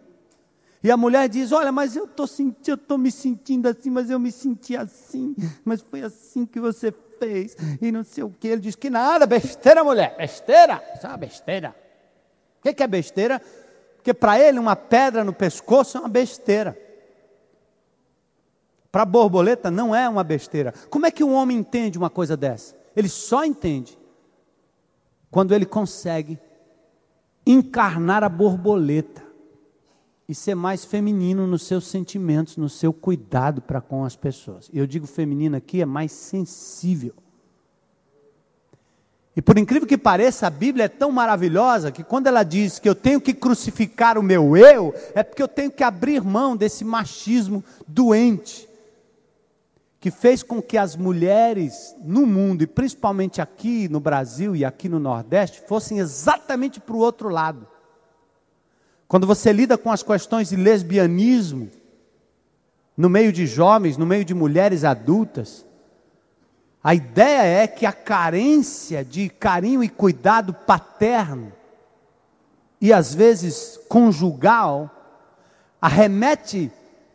E 0.82 0.90
a 0.90 0.96
mulher 0.96 1.28
diz: 1.28 1.52
Olha, 1.52 1.72
mas 1.72 1.96
eu 1.96 2.08
sentindo, 2.26 2.68
eu 2.68 2.74
estou 2.74 2.98
me 2.98 3.10
sentindo 3.10 3.68
assim, 3.68 3.90
mas 3.90 4.10
eu 4.10 4.18
me 4.18 4.30
senti 4.30 4.76
assim, 4.76 5.34
mas 5.64 5.80
foi 5.80 6.02
assim 6.02 6.46
que 6.46 6.60
você 6.60 6.92
fez, 7.18 7.56
e 7.82 7.90
não 7.90 8.04
sei 8.04 8.22
o 8.22 8.30
que. 8.30 8.48
Ele 8.48 8.60
diz 8.60 8.76
que 8.76 8.88
nada, 8.88 9.26
besteira, 9.26 9.82
mulher, 9.82 10.16
besteira, 10.16 10.82
isso 10.94 11.06
é 11.06 11.08
uma 11.08 11.16
besteira. 11.16 11.74
O 12.58 12.72
que 12.72 12.82
é 12.82 12.86
besteira? 12.86 13.40
Porque 13.96 14.14
para 14.14 14.38
ele 14.38 14.58
uma 14.58 14.76
pedra 14.76 15.24
no 15.24 15.32
pescoço 15.32 15.96
é 15.96 16.00
uma 16.00 16.08
besteira. 16.08 16.78
Para 18.90 19.02
a 19.02 19.06
borboleta 19.06 19.70
não 19.70 19.94
é 19.94 20.08
uma 20.08 20.24
besteira. 20.24 20.72
Como 20.88 21.06
é 21.06 21.10
que 21.10 21.22
um 21.22 21.34
homem 21.34 21.58
entende 21.58 21.98
uma 21.98 22.08
coisa 22.08 22.36
dessa? 22.36 22.74
Ele 22.96 23.08
só 23.08 23.44
entende 23.44 23.98
quando 25.30 25.52
ele 25.52 25.66
consegue 25.66 26.38
encarnar 27.46 28.24
a 28.24 28.28
borboleta 28.28 29.27
e 30.28 30.34
ser 30.34 30.54
mais 30.54 30.84
feminino 30.84 31.46
nos 31.46 31.62
seus 31.62 31.86
sentimentos, 31.86 32.58
no 32.58 32.68
seu 32.68 32.92
cuidado 32.92 33.62
para 33.62 33.80
com 33.80 34.04
as 34.04 34.14
pessoas. 34.14 34.68
Eu 34.74 34.86
digo 34.86 35.06
feminino 35.06 35.56
aqui 35.56 35.80
é 35.80 35.86
mais 35.86 36.12
sensível. 36.12 37.14
E 39.34 39.40
por 39.40 39.56
incrível 39.56 39.88
que 39.88 39.96
pareça, 39.96 40.46
a 40.46 40.50
Bíblia 40.50 40.84
é 40.84 40.88
tão 40.88 41.10
maravilhosa 41.10 41.90
que 41.90 42.04
quando 42.04 42.26
ela 42.26 42.42
diz 42.42 42.78
que 42.78 42.88
eu 42.88 42.94
tenho 42.94 43.20
que 43.20 43.32
crucificar 43.32 44.18
o 44.18 44.22
meu 44.22 44.54
eu, 44.54 44.92
é 45.14 45.22
porque 45.22 45.42
eu 45.42 45.48
tenho 45.48 45.70
que 45.70 45.82
abrir 45.82 46.22
mão 46.22 46.56
desse 46.56 46.84
machismo 46.84 47.64
doente, 47.86 48.68
que 50.00 50.10
fez 50.10 50.42
com 50.42 50.60
que 50.60 50.76
as 50.76 50.94
mulheres 50.94 51.94
no 52.02 52.26
mundo, 52.26 52.62
e 52.62 52.66
principalmente 52.66 53.40
aqui 53.40 53.88
no 53.88 54.00
Brasil 54.00 54.54
e 54.54 54.64
aqui 54.64 54.88
no 54.88 54.98
Nordeste, 54.98 55.62
fossem 55.66 56.00
exatamente 56.00 56.80
para 56.80 56.96
o 56.96 56.98
outro 56.98 57.28
lado. 57.28 57.66
Quando 59.08 59.26
você 59.26 59.52
lida 59.52 59.78
com 59.78 59.90
as 59.90 60.02
questões 60.02 60.50
de 60.50 60.56
lesbianismo, 60.56 61.70
no 62.94 63.08
meio 63.08 63.32
de 63.32 63.46
jovens, 63.46 63.96
no 63.96 64.04
meio 64.04 64.22
de 64.22 64.34
mulheres 64.34 64.84
adultas, 64.84 65.64
a 66.84 66.94
ideia 66.94 67.62
é 67.62 67.66
que 67.66 67.86
a 67.86 67.92
carência 67.92 69.02
de 69.02 69.30
carinho 69.30 69.82
e 69.82 69.88
cuidado 69.88 70.52
paterno, 70.52 71.52
e 72.80 72.92
às 72.92 73.14
vezes 73.14 73.80
conjugal, 73.88 74.90
arremete 75.80 76.70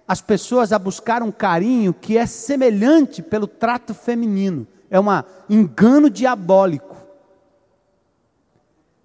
as 0.07 0.19
pessoas 0.19 0.73
a 0.73 0.79
buscar 0.79 1.21
um 1.21 1.31
carinho 1.31 1.93
que 1.93 2.17
é 2.17 2.25
semelhante 2.25 3.21
pelo 3.21 3.47
trato 3.47 3.93
feminino. 3.93 4.67
É 4.89 4.99
um 4.99 5.05
engano 5.49 6.09
diabólico. 6.09 6.97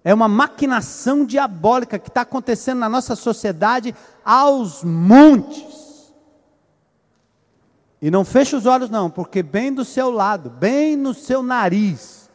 É 0.09 0.13
uma 0.13 0.27
maquinação 0.27 1.23
diabólica 1.23 1.99
que 1.99 2.07
está 2.07 2.21
acontecendo 2.21 2.79
na 2.79 2.89
nossa 2.89 3.15
sociedade 3.15 3.93
aos 4.25 4.83
montes. 4.83 6.11
E 8.01 8.09
não 8.09 8.25
feche 8.25 8.55
os 8.55 8.65
olhos, 8.65 8.89
não, 8.89 9.07
porque 9.07 9.43
bem 9.43 9.71
do 9.71 9.85
seu 9.85 10.09
lado, 10.09 10.49
bem 10.49 10.95
no 10.95 11.13
seu 11.13 11.43
nariz, 11.43 12.27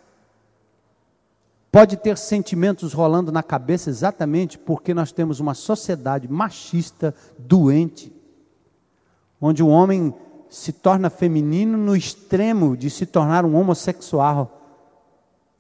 pode 1.73 1.97
ter 1.97 2.17
sentimentos 2.17 2.93
rolando 2.93 3.33
na 3.33 3.43
cabeça 3.43 3.91
exatamente 3.91 4.57
porque 4.57 4.95
nós 4.95 5.11
temos 5.11 5.41
uma 5.41 5.55
sociedade 5.55 6.29
machista, 6.29 7.13
doente, 7.37 8.15
onde 9.41 9.65
o 9.65 9.69
homem 9.69 10.15
se 10.49 10.73
torna 10.73 11.11
feminino 11.11 11.77
no 11.77 11.97
extremo 11.97 12.77
de 12.77 12.89
se 12.89 13.05
tornar 13.05 13.45
um 13.45 13.57
homossexual 13.57 14.64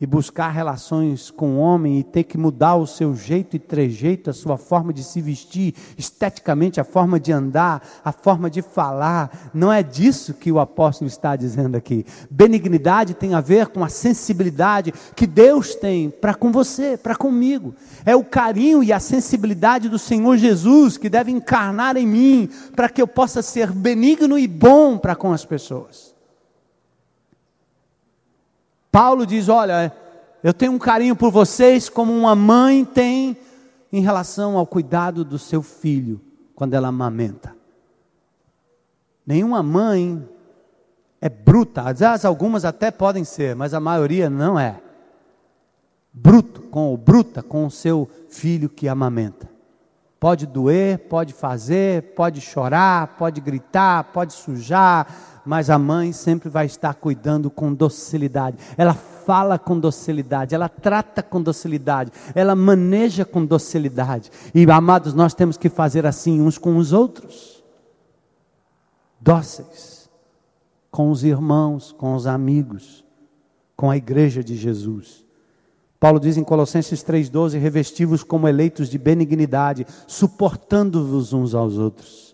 e 0.05 0.07
buscar 0.07 0.51
relações 0.51 1.31
com 1.31 1.57
o 1.57 1.59
homem 1.59 1.99
e 1.99 2.05
ter 2.05 2.25
que 2.25 2.37
mudar 2.37 2.75
o 2.77 2.87
seu 2.87 3.17
jeito 3.17 3.57
e 3.57 3.59
trejeito, 3.59 4.29
a 4.29 4.35
sua 4.35 4.59
forma 4.59 4.93
de 4.93 5.03
se 5.03 5.19
vestir, 5.19 5.75
esteticamente, 5.97 6.79
a 6.79 6.85
forma 6.85 7.19
de 7.19 7.33
andar, 7.33 7.83
a 8.05 8.13
forma 8.13 8.51
de 8.51 8.61
falar. 8.61 9.51
Não 9.55 9.73
é 9.73 9.83
disso 9.83 10.35
que 10.35 10.53
o 10.53 10.61
apóstolo 10.61 11.09
está 11.09 11.35
dizendo 11.37 11.75
aqui. 11.75 12.05
Benignidade 12.31 13.15
tem 13.15 13.33
a 13.33 13.41
ver 13.41 13.69
com 13.69 13.83
a 13.83 13.89
sensibilidade 13.89 14.93
que 15.17 15.27
Deus 15.27 15.75
tem 15.75 16.11
para 16.11 16.35
com 16.35 16.53
você, 16.53 16.99
para 16.99 17.17
comigo. 17.17 17.75
É 18.05 18.15
o 18.15 18.23
carinho 18.23 18.83
e 18.83 18.93
a 18.93 19.01
sensibilidade 19.01 19.89
do 19.89 19.99
Senhor 19.99 20.37
Jesus 20.37 20.99
que 20.99 21.09
deve 21.09 21.31
encarnar 21.31 21.97
em 21.97 22.07
mim 22.07 22.51
para 22.77 22.91
que 22.91 23.01
eu 23.01 23.09
possa 23.09 23.41
ser 23.41 23.73
benigno 23.73 24.39
e 24.39 24.47
bom 24.47 24.99
para 24.99 25.17
com 25.17 25.33
as 25.33 25.47
pessoas. 25.47 26.14
Paulo 28.95 29.27
diz: 29.27 29.49
Olha, 29.49 29.93
eu 30.41 30.55
tenho 30.55 30.71
um 30.71 30.79
carinho 30.79 31.17
por 31.17 31.33
vocês 31.33 31.89
como 31.89 32.13
uma 32.13 32.37
mãe 32.37 32.85
tem 32.85 33.37
em 33.93 34.01
relação 34.01 34.57
ao 34.57 34.65
cuidado 34.65 35.25
do 35.25 35.37
seu 35.37 35.63
filho 35.63 36.21
quando 36.55 36.75
ela 36.75 36.87
amamenta. 36.87 37.57
Nenhuma 39.27 39.65
mãe 39.65 40.25
é 41.21 41.29
bruta, 41.29 41.83
às 41.83 42.25
algumas 42.25 42.65
até 42.65 42.93
podem 42.93 43.25
ser, 43.25 43.57
mas 43.57 43.75
a 43.75 43.81
maioria 43.81 44.31
não 44.31 44.57
é. 44.57 44.81
Bruto, 46.13 46.63
com 46.63 46.87
ou 46.91 46.97
bruta 46.97 47.43
com 47.43 47.67
o 47.67 47.71
seu 47.73 48.09
filho 48.29 48.69
que 48.69 48.87
amamenta. 48.87 49.51
Pode 50.21 50.47
doer, 50.47 51.01
pode 51.09 51.33
fazer, 51.33 52.15
pode 52.15 52.41
chorar, 52.41 53.17
pode 53.19 53.41
gritar, 53.41 54.05
pode 54.13 54.35
sujar, 54.35 55.34
mas 55.45 55.71
a 55.71 55.79
mãe 55.79 56.13
sempre 56.13 56.49
vai 56.49 56.67
estar 56.67 56.95
cuidando 56.95 57.51
com 57.51 57.73
docilidade. 57.73 58.57
Ela 58.77 58.95
fala 58.95 59.59
com 59.59 59.79
docilidade, 59.79 60.55
ela 60.55 60.69
trata 60.69 61.23
com 61.23 61.43
docilidade, 61.43 62.13
ela 62.35 62.55
maneja 62.55 63.25
com 63.25 63.45
docilidade. 63.45 64.31
E 64.55 64.71
amados, 64.71 65.15
nós 65.15 65.35
temos 65.35 65.57
que 65.57 65.69
fazer 65.69 66.07
assim 66.07 66.41
uns 66.41 66.59
com 66.59 66.77
os 66.77 66.93
outros. 66.93 67.63
Dóceis 69.21 69.95
com 70.95 71.11
os 71.11 71.25
irmãos, 71.25 71.91
com 71.91 72.15
os 72.15 72.25
amigos, 72.25 73.05
com 73.75 73.91
a 73.91 73.97
igreja 73.97 74.45
de 74.45 74.55
Jesus. 74.55 75.25
Paulo 75.99 76.21
diz 76.21 76.37
em 76.37 76.45
Colossenses 76.45 77.03
3,12: 77.03 77.59
revestivos 77.59 78.23
como 78.23 78.47
eleitos 78.47 78.89
de 78.89 78.97
benignidade, 78.97 79.87
suportando-vos 80.07 81.33
uns 81.33 81.53
aos 81.53 81.79
outros. 81.79 82.34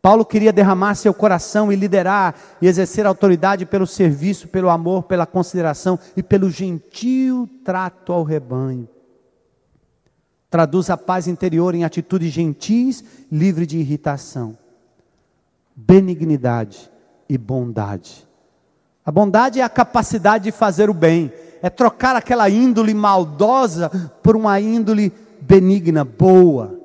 Paulo 0.00 0.24
queria 0.24 0.52
derramar 0.52 0.94
seu 0.94 1.12
coração 1.12 1.72
e 1.72 1.76
liderar 1.76 2.34
e 2.62 2.66
exercer 2.66 3.04
autoridade 3.04 3.66
pelo 3.66 3.86
serviço, 3.86 4.46
pelo 4.48 4.70
amor, 4.70 5.02
pela 5.04 5.26
consideração 5.26 5.98
e 6.16 6.22
pelo 6.22 6.50
gentil 6.50 7.48
trato 7.64 8.12
ao 8.12 8.22
rebanho. 8.22 8.88
Traduz 10.48 10.88
a 10.88 10.96
paz 10.96 11.26
interior 11.26 11.74
em 11.74 11.84
atitudes 11.84 12.32
gentis, 12.32 13.04
livre 13.30 13.66
de 13.66 13.78
irritação, 13.78 14.56
benignidade 15.74 16.90
e 17.28 17.36
bondade. 17.36 18.26
A 19.04 19.10
bondade 19.10 19.60
é 19.60 19.62
a 19.62 19.68
capacidade 19.68 20.44
de 20.44 20.52
fazer 20.52 20.88
o 20.88 20.94
bem, 20.94 21.32
é 21.60 21.68
trocar 21.68 22.14
aquela 22.14 22.48
índole 22.48 22.94
maldosa 22.94 23.90
por 24.22 24.36
uma 24.36 24.60
índole 24.60 25.12
benigna, 25.40 26.04
boa. 26.04 26.77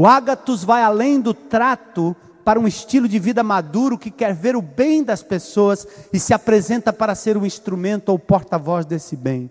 O 0.00 0.06
ágatos 0.06 0.62
vai 0.62 0.80
além 0.80 1.20
do 1.20 1.34
trato 1.34 2.14
para 2.44 2.60
um 2.60 2.68
estilo 2.68 3.08
de 3.08 3.18
vida 3.18 3.42
maduro 3.42 3.98
que 3.98 4.12
quer 4.12 4.32
ver 4.32 4.54
o 4.54 4.62
bem 4.62 5.02
das 5.02 5.24
pessoas 5.24 5.84
e 6.12 6.20
se 6.20 6.32
apresenta 6.32 6.92
para 6.92 7.16
ser 7.16 7.36
o 7.36 7.44
instrumento 7.44 8.10
ou 8.10 8.16
porta-voz 8.16 8.86
desse 8.86 9.16
bem. 9.16 9.50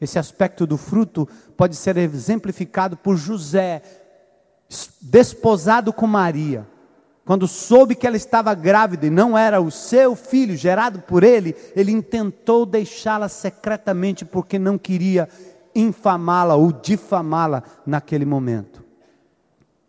Esse 0.00 0.18
aspecto 0.18 0.66
do 0.66 0.78
fruto 0.78 1.28
pode 1.58 1.76
ser 1.76 1.98
exemplificado 1.98 2.96
por 2.96 3.18
José, 3.18 3.82
desposado 4.98 5.92
com 5.92 6.06
Maria. 6.06 6.66
Quando 7.26 7.46
soube 7.46 7.94
que 7.94 8.06
ela 8.06 8.16
estava 8.16 8.54
grávida 8.54 9.08
e 9.08 9.10
não 9.10 9.36
era 9.36 9.60
o 9.60 9.70
seu 9.70 10.16
filho 10.16 10.56
gerado 10.56 11.00
por 11.00 11.22
ele, 11.22 11.54
ele 11.76 11.92
intentou 11.92 12.64
deixá-la 12.64 13.28
secretamente 13.28 14.24
porque 14.24 14.58
não 14.58 14.78
queria 14.78 15.28
infamá-la 15.74 16.54
ou 16.54 16.72
difamá-la 16.72 17.62
naquele 17.84 18.24
momento. 18.24 18.85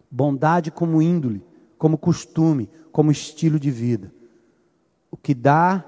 Bondade 0.10 0.72
como 0.72 1.02
índole, 1.02 1.44
como 1.78 1.98
costume, 1.98 2.70
como 2.92 3.12
estilo 3.12 3.60
de 3.60 3.70
vida. 3.70 4.12
O 5.12 5.18
que 5.18 5.34
dá, 5.34 5.86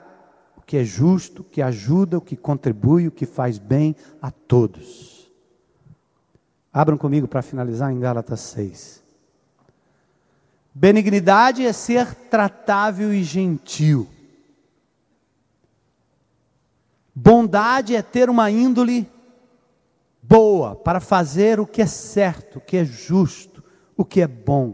o 0.58 0.62
que 0.62 0.78
é 0.78 0.84
justo, 0.84 1.42
o 1.42 1.44
que 1.44 1.62
ajuda, 1.62 2.18
o 2.18 2.22
que 2.22 2.36
contribui, 2.36 3.08
o 3.08 3.12
que 3.12 3.26
faz 3.26 3.58
bem 3.58 3.96
a 4.22 4.30
todos. 4.30 5.32
Abram 6.72 6.98
comigo 6.98 7.28
para 7.28 7.42
finalizar 7.42 7.92
em 7.92 8.00
Gálatas 8.00 8.42
6. 8.42 9.04
Benignidade 10.74 11.66
é 11.66 11.74
ser 11.74 12.14
tratável 12.14 13.14
e 13.14 13.24
gentil. 13.24 14.08
Bondade 17.16 17.96
é 17.96 18.02
ter 18.02 18.30
uma 18.30 18.52
índole 18.52 19.10
boa 20.22 20.76
para 20.76 21.00
fazer 21.00 21.60
o 21.60 21.66
que 21.66 21.82
é 21.82 21.86
certo, 21.86 22.60
o 22.60 22.62
que 22.62 22.78
é 22.78 22.86
justo 22.86 23.49
o 24.00 24.06
que 24.06 24.22
é 24.22 24.28
bom, 24.30 24.74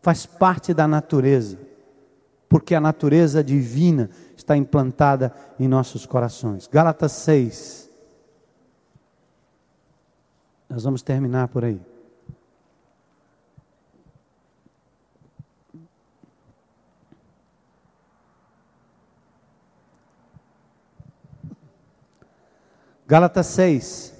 faz 0.00 0.24
parte 0.24 0.72
da 0.72 0.88
natureza, 0.88 1.58
porque 2.48 2.74
a 2.74 2.80
natureza 2.80 3.44
divina 3.44 4.08
está 4.34 4.56
implantada 4.56 5.30
em 5.60 5.68
nossos 5.68 6.06
corações. 6.06 6.66
Gálatas 6.66 7.12
6. 7.12 7.90
Nós 10.70 10.84
vamos 10.84 11.02
terminar 11.02 11.48
por 11.48 11.66
aí. 11.66 11.78
Gálatas 23.06 23.48
6, 23.48 24.14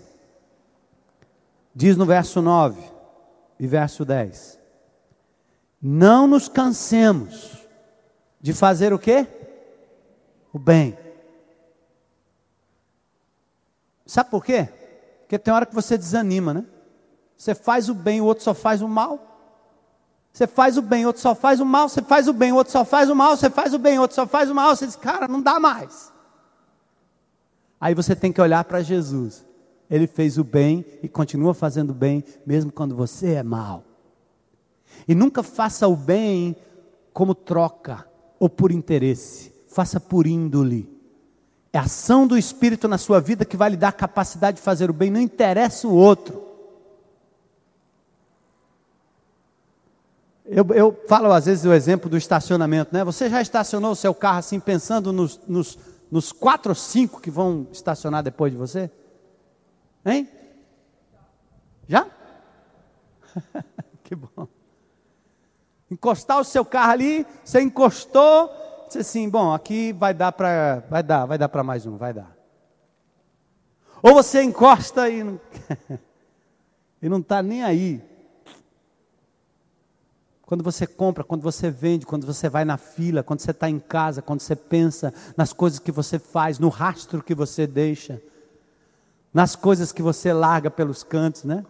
diz 1.75 1.97
no 1.97 2.05
verso 2.05 2.43
9: 2.43 2.96
e 3.59 3.67
verso 3.67 4.05
10. 4.05 4.59
Não 5.81 6.27
nos 6.27 6.49
cansemos 6.49 7.57
de 8.41 8.53
fazer 8.53 8.93
o 8.93 8.99
quê? 8.99 9.27
O 10.53 10.59
bem. 10.59 10.97
Sabe 14.07 14.31
por 14.31 14.45
quê? 14.45 14.69
Porque 15.21 15.39
tem 15.39 15.53
hora 15.53 15.67
que 15.67 15.75
você 15.75 15.99
desanima, 15.99 16.55
né? 16.55 16.65
Você 17.37 17.55
faz 17.55 17.89
o 17.89 17.95
bem, 17.95 18.21
o 18.21 18.25
outro 18.25 18.45
só 18.45 18.55
faz 18.55 18.81
o 18.81 18.89
mal. 18.89 19.37
Você 20.33 20.47
faz 20.47 20.77
o 20.77 20.83
bem, 20.83 21.05
o 21.05 21.09
outro 21.09 21.23
só 21.23 21.35
faz 21.35 21.61
o 21.61 21.65
mal. 21.65 21.89
Você 21.89 22.03
faz 22.03 22.29
o 22.29 22.33
bem, 22.35 22.53
o 22.53 22.57
outro 22.57 22.71
só 22.71 22.85
faz 22.85 23.09
o 23.09 23.15
mal. 23.15 23.37
Você 23.37 23.49
faz 23.49 23.73
o 23.73 23.79
bem, 23.79 23.99
o 23.99 24.03
outro 24.03 24.15
só 24.15 24.27
faz 24.27 24.51
o 24.51 24.55
mal. 24.55 24.77
Você 24.77 24.87
diz, 24.87 24.97
cara, 24.97 25.27
não 25.27 25.41
dá 25.41 25.59
mais. 25.59 26.13
Aí 27.81 27.95
você 27.95 28.15
tem 28.15 28.31
que 28.31 28.41
olhar 28.41 28.63
para 28.65 28.83
Jesus. 28.83 29.46
Ele 29.91 30.07
fez 30.07 30.39
o 30.39 30.45
bem 30.45 30.85
e 31.03 31.09
continua 31.09 31.55
fazendo 31.55 31.91
o 31.91 31.95
bem, 31.95 32.25
mesmo 32.45 32.73
quando 32.73 32.95
você 32.95 33.35
é 33.35 33.43
mal. 33.43 33.85
E 35.07 35.15
nunca 35.15 35.43
faça 35.43 35.87
o 35.87 35.97
bem 35.97 36.57
como 37.13 37.35
troca 37.35 38.07
ou 38.39 38.49
por 38.49 38.73
interesse. 38.73 39.53
Faça 39.69 40.01
por 40.01 40.27
índole. 40.27 40.89
É 41.73 41.79
a 41.79 41.83
ação 41.83 42.27
do 42.27 42.37
Espírito 42.37 42.89
na 42.89 42.99
sua 42.99 43.21
vida 43.21 43.45
que 43.45 43.57
vai 43.57 43.71
lhe 43.71 43.77
dar 43.77 43.89
a 43.89 43.93
capacidade 43.93 44.57
de 44.57 44.63
fazer 44.63 44.91
o 44.91 44.95
bem, 44.95 45.11
não 45.11 45.21
interessa 45.21 45.87
o 45.87 45.95
outro. 45.95 46.43
Eu, 50.45 50.65
eu, 50.75 51.01
falo 51.09 51.33
às 51.33 51.47
vezes 51.47 51.65
o 51.65 51.73
exemplo 51.73 52.09
do 52.09 52.17
estacionamento, 52.17 52.95
né? 52.95 53.05
Você 53.05 53.29
já 53.29 53.43
estacionou 53.43 53.93
o 53.93 53.97
seu 53.97 54.15
carro 54.15 54.39
assim, 54.39 54.61
pensando 54.61 55.13
nos, 55.13 55.41
nos, 55.47 55.77
nos 56.11 56.33
quatro 56.33 56.71
ou 56.71 56.75
cinco 56.75 57.21
que 57.21 57.31
vão 57.31 57.67
estacionar 57.73 58.23
depois 58.23 58.53
de 58.53 58.59
você? 58.59 58.91
Hein? 60.07 60.29
Já? 61.89 62.07
que 64.05 64.15
bom. 64.15 64.47
Encostar 65.91 66.39
o 66.39 66.45
seu 66.45 66.65
carro 66.65 66.93
ali, 66.93 67.27
você 67.45 67.61
encostou, 67.61 68.49
disse 68.87 68.99
assim, 68.99 69.29
bom, 69.29 69.53
aqui 69.53 69.93
vai 69.93 70.15
dar 70.15 70.31
para, 70.31 70.85
vai 70.89 71.03
dar, 71.03 71.27
vai 71.27 71.37
dar 71.37 71.49
para 71.49 71.65
mais 71.65 71.87
um, 71.87 71.97
vai 71.97 72.15
dar. 72.15 72.37
Ou 74.01 74.15
você 74.15 74.43
encosta 74.43 75.09
e 75.11 75.25
não, 75.25 75.41
e 77.03 77.09
não 77.09 77.19
está 77.19 77.43
nem 77.43 77.65
aí. 77.65 78.01
Quando 80.43 80.63
você 80.63 80.87
compra, 80.87 81.25
quando 81.25 81.43
você 81.43 81.69
vende, 81.69 82.07
quando 82.07 82.25
você 82.25 82.49
vai 82.49 82.65
na 82.65 82.77
fila, 82.77 83.25
quando 83.25 83.41
você 83.41 83.51
está 83.51 83.69
em 83.69 83.81
casa, 83.81 84.23
quando 84.23 84.41
você 84.41 84.55
pensa 84.55 85.13
nas 85.37 85.53
coisas 85.53 85.81
que 85.81 85.91
você 85.91 86.21
faz, 86.21 86.61
no 86.61 86.69
rastro 86.69 87.21
que 87.21 87.35
você 87.35 87.67
deixa, 87.67 88.23
nas 89.37 89.55
coisas 89.55 89.93
que 89.93 90.01
você 90.01 90.33
larga 90.33 90.71
pelos 90.71 91.05
cantos, 91.05 91.45
né? 91.45 91.63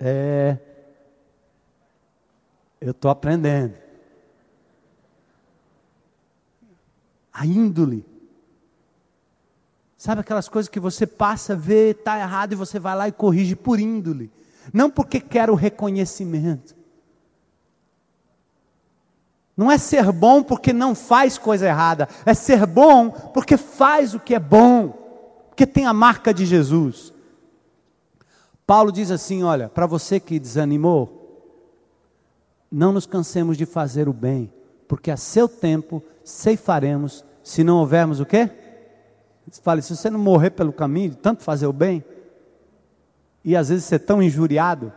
É. 0.00 0.56
Eu 2.80 2.92
estou 2.92 3.10
aprendendo. 3.10 3.74
A 7.30 7.44
índole. 7.44 8.06
Sabe 9.98 10.22
aquelas 10.22 10.48
coisas 10.48 10.70
que 10.70 10.80
você 10.80 11.06
passa, 11.06 11.54
vê, 11.54 11.90
está 11.90 12.18
errado 12.18 12.54
e 12.54 12.56
você 12.56 12.78
vai 12.78 12.96
lá 12.96 13.06
e 13.06 13.12
corrige 13.12 13.54
por 13.54 13.78
índole. 13.78 14.32
Não 14.72 14.90
porque 14.90 15.20
quer 15.20 15.50
o 15.50 15.54
reconhecimento. 15.54 16.74
Não 19.56 19.70
é 19.70 19.78
ser 19.78 20.12
bom 20.12 20.42
porque 20.42 20.72
não 20.72 20.94
faz 20.94 21.38
coisa 21.38 21.66
errada. 21.66 22.08
É 22.26 22.34
ser 22.34 22.66
bom 22.66 23.10
porque 23.10 23.56
faz 23.56 24.14
o 24.14 24.20
que 24.20 24.34
é 24.34 24.38
bom. 24.38 24.88
Porque 25.48 25.66
tem 25.66 25.86
a 25.86 25.92
marca 25.92 26.34
de 26.34 26.44
Jesus. 26.44 27.14
Paulo 28.66 28.92
diz 28.92 29.10
assim: 29.10 29.42
olha, 29.42 29.68
para 29.68 29.86
você 29.86 30.20
que 30.20 30.38
desanimou, 30.38 31.16
não 32.70 32.92
nos 32.92 33.06
cansemos 33.06 33.56
de 33.56 33.64
fazer 33.64 34.08
o 34.08 34.12
bem, 34.12 34.52
porque 34.88 35.10
a 35.10 35.16
seu 35.16 35.48
tempo 35.48 36.02
ceifaremos, 36.24 37.24
se 37.42 37.62
não 37.62 37.78
houvermos 37.78 38.20
o 38.20 38.26
quê? 38.26 38.50
Fala, 39.62 39.80
se 39.80 39.96
você 39.96 40.10
não 40.10 40.18
morrer 40.18 40.50
pelo 40.50 40.72
caminho, 40.72 41.14
tanto 41.14 41.44
fazer 41.44 41.66
o 41.66 41.72
bem, 41.72 42.04
e 43.44 43.56
às 43.56 43.68
vezes 43.68 43.84
ser 43.84 44.00
tão 44.00 44.20
injuriado, 44.20 44.92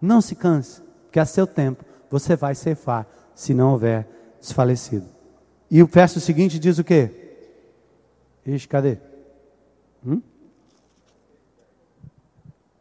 não 0.00 0.20
se 0.20 0.36
canse, 0.36 0.80
porque 1.04 1.18
a 1.18 1.26
seu 1.26 1.46
tempo 1.46 1.84
você 2.08 2.36
vai 2.36 2.54
ceifar, 2.54 3.06
se 3.34 3.54
não 3.54 3.72
houver 3.72 4.08
desfalecido. 4.40 5.06
E 5.70 5.82
o 5.82 5.86
verso 5.86 6.20
seguinte 6.20 6.58
diz 6.58 6.78
o 6.78 6.84
quê? 6.84 7.10
Ixi, 8.44 8.68
cadê? 8.68 8.98
Hum? 10.06 10.20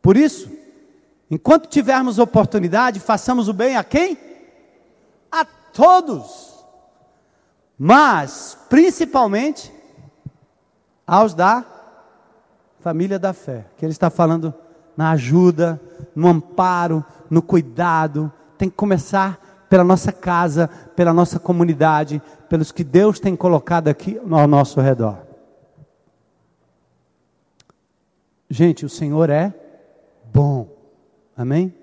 Por 0.02 0.18
isso, 0.18 0.52
enquanto 1.30 1.70
tivermos 1.70 2.20
oportunidade, 2.20 3.00
façamos 3.00 3.48
o 3.48 3.54
bem 3.54 3.78
a 3.78 3.84
quem? 3.84 4.18
A 5.32 5.46
todos. 5.46 6.66
Mas, 7.78 8.58
principalmente, 8.70 9.72
aos 11.06 11.34
da 11.34 11.66
família 12.80 13.20
da 13.20 13.34
fé. 13.34 13.66
Que 13.78 13.86
ele 13.86 13.92
está 13.92 14.10
falando 14.10 14.54
na 14.98 15.12
ajuda, 15.12 15.80
no 16.16 16.28
amparo, 16.28 17.06
no 17.30 17.42
cuidado. 17.42 18.32
Tem 18.58 18.70
que 18.70 18.76
começar 18.76 19.51
pela 19.72 19.86
nossa 19.86 20.12
casa, 20.12 20.68
pela 20.98 21.14
nossa 21.14 21.40
comunidade, 21.40 22.22
pelos 22.50 22.74
que 22.74 22.84
Deus 22.84 23.22
tem 23.22 23.38
colocado 23.38 23.88
aqui 23.88 24.20
ao 24.30 24.46
nosso 24.46 24.82
redor. 24.82 25.26
Gente, 28.50 28.86
o 28.86 28.90
Senhor 28.90 29.30
é 29.30 29.54
bom. 30.34 30.68
Amém? 31.38 31.74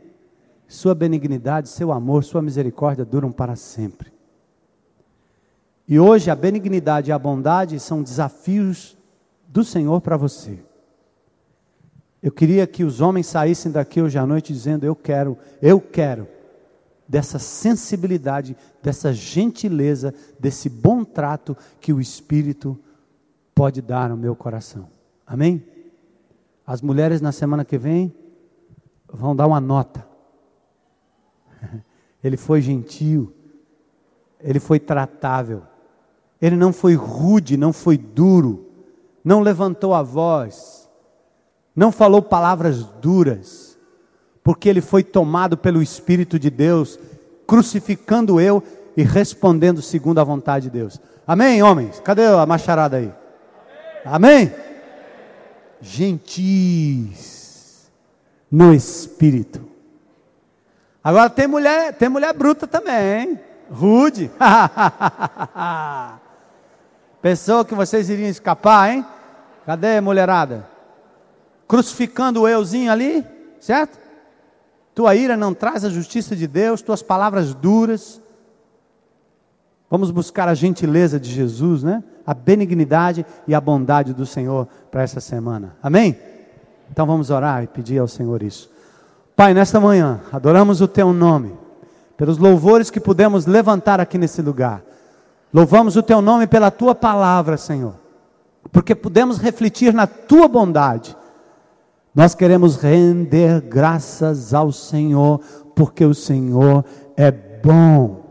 Sua 0.67 0.95
benignidade, 0.95 1.71
seu 1.71 1.91
amor, 1.91 2.25
sua 2.25 2.43
misericórdia 2.43 3.07
duram 3.07 3.33
para 3.33 3.57
sempre. 3.57 4.13
E 5.89 5.99
hoje 5.99 6.31
a 6.31 6.37
benignidade 6.37 7.09
e 7.09 7.13
a 7.13 7.19
bondade 7.19 7.81
são 7.81 8.03
desafios 8.03 8.99
do 9.49 9.65
Senhor 9.65 10.03
para 10.03 10.19
você. 10.19 10.59
Eu 12.23 12.33
queria 12.33 12.67
que 12.67 12.85
os 12.85 13.01
homens 13.01 13.29
saíssem 13.29 13.73
daqui 13.73 14.03
hoje 14.03 14.19
à 14.19 14.27
noite 14.27 14.53
dizendo: 14.53 14.85
Eu 14.85 14.95
quero, 14.95 15.39
eu 15.63 15.81
quero 15.81 16.29
dessa 17.09 17.39
sensibilidade, 17.39 18.57
dessa 18.83 19.13
gentileza, 19.13 20.15
desse 20.39 20.69
bom 20.69 21.05
trato 21.05 21.57
que 21.81 21.93
o 21.93 22.01
Espírito 22.01 22.79
pode 23.55 23.81
dar 23.81 24.11
no 24.11 24.17
meu 24.17 24.37
coração. 24.37 24.89
Amém? 25.27 25.65
As 26.67 26.83
mulheres 26.83 27.21
na 27.21 27.33
semana 27.33 27.65
que 27.65 27.79
vem 27.79 28.15
vão 29.11 29.35
dar 29.35 29.47
uma 29.47 29.61
nota. 29.61 30.07
Ele 32.23 32.37
foi 32.37 32.61
gentil, 32.61 33.33
ele 34.41 34.61
foi 34.61 34.79
tratável, 34.79 35.63
ele 36.41 36.57
não 36.57 36.73
foi 36.73 36.95
rude, 36.95 37.57
não 37.57 37.73
foi 37.73 37.97
duro, 37.97 38.67
não 39.25 39.41
levantou 39.41 39.95
a 39.95 40.03
voz, 40.03 40.89
não 41.75 41.91
falou 41.93 42.23
palavras 42.23 42.85
duras, 42.85 43.68
porque 44.49 44.67
ele 44.67 44.81
foi 44.81 45.05
tomado 45.05 45.59
pelo 45.59 45.83
Espírito 45.83 46.39
de 46.39 46.49
Deus, 46.49 46.99
crucificando 47.47 48.41
eu 48.41 48.63
e 48.97 49.03
respondendo 49.03 49.83
segundo 49.83 50.23
a 50.23 50.25
vontade 50.25 50.71
de 50.71 50.73
Deus. 50.79 50.99
Amém, 51.27 51.63
homens? 51.63 52.01
Cadê 52.01 52.25
a 52.25 52.47
macharada 52.47 52.97
aí? 52.97 53.13
Amém? 54.07 54.51
Gentis 55.83 57.91
no 58.51 58.73
espírito. 58.73 59.61
Agora 61.05 61.29
tem 61.29 61.47
mulher, 61.47 61.93
tem 61.93 62.09
mulher 62.09 62.33
bruta 62.33 62.67
também, 62.67 63.21
hein? 63.21 63.39
rude. 63.71 64.31
Pensou 67.21 67.67
que 67.67 67.75
vocês 67.75 68.09
iriam 68.09 68.31
escapar, 68.31 68.95
hein? 68.95 69.05
Cadê 69.67 69.99
a 69.99 70.01
mulherada? 70.01 70.67
Crucificando 71.69 72.41
o 72.41 72.49
euzinho 72.49 72.91
ali, 72.91 73.23
certo? 73.61 74.08
Tua 74.99 75.15
ira 75.15 75.37
não 75.37 75.55
traz 75.55 75.85
a 75.85 75.89
justiça 75.89 76.35
de 76.35 76.49
Deus, 76.49 76.83
tuas 76.83 77.05
palavras 77.05 77.55
duras. 77.55 78.21
Vamos 79.89 80.11
buscar 80.11 80.49
a 80.49 80.55
gentileza 80.55 81.21
de 81.21 81.31
Jesus, 81.31 81.85
né? 81.85 82.03
A 82.27 82.35
benignidade 82.35 83.25
e 83.47 83.55
a 83.55 83.61
bondade 83.61 84.13
do 84.13 84.27
Senhor 84.27 84.67
para 84.91 85.05
essa 85.05 85.21
semana. 85.21 85.77
Amém? 85.81 86.19
Então 86.91 87.07
vamos 87.07 87.31
orar 87.31 87.63
e 87.63 87.69
pedir 87.69 88.01
ao 88.01 88.09
Senhor 88.09 88.43
isso. 88.43 88.69
Pai, 89.37 89.55
nesta 89.55 89.79
manhã, 89.79 90.21
adoramos 90.33 90.81
o 90.81 90.89
Teu 90.89 91.13
nome, 91.13 91.55
pelos 92.17 92.37
louvores 92.37 92.91
que 92.91 92.99
pudemos 92.99 93.47
levantar 93.47 94.01
aqui 94.01 94.19
nesse 94.19 94.43
lugar. 94.43 94.83
Louvamos 95.55 95.95
o 95.95 96.03
Teu 96.03 96.21
nome 96.21 96.49
pela 96.49 96.73
Tua 96.73 96.93
palavra, 96.93 97.57
Senhor, 97.57 97.95
porque 98.73 98.97
pudemos 98.97 99.39
refletir 99.39 99.95
na 99.95 100.09
Tua 100.09 100.49
bondade. 100.49 101.17
Nós 102.19 102.35
queremos 102.35 102.75
render 102.75 103.61
graças 103.61 104.53
ao 104.53 104.73
Senhor, 104.73 105.39
porque 105.73 106.05
o 106.05 106.13
Senhor 106.13 106.85
é 107.17 107.31
bom. 107.31 108.25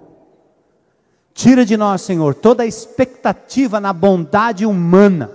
Tira 1.34 1.66
de 1.66 1.78
nós, 1.78 2.02
Senhor, 2.02 2.36
toda 2.36 2.64
a 2.64 2.66
expectativa 2.66 3.80
na 3.80 3.94
bondade 3.94 4.66
humana. 4.66 5.32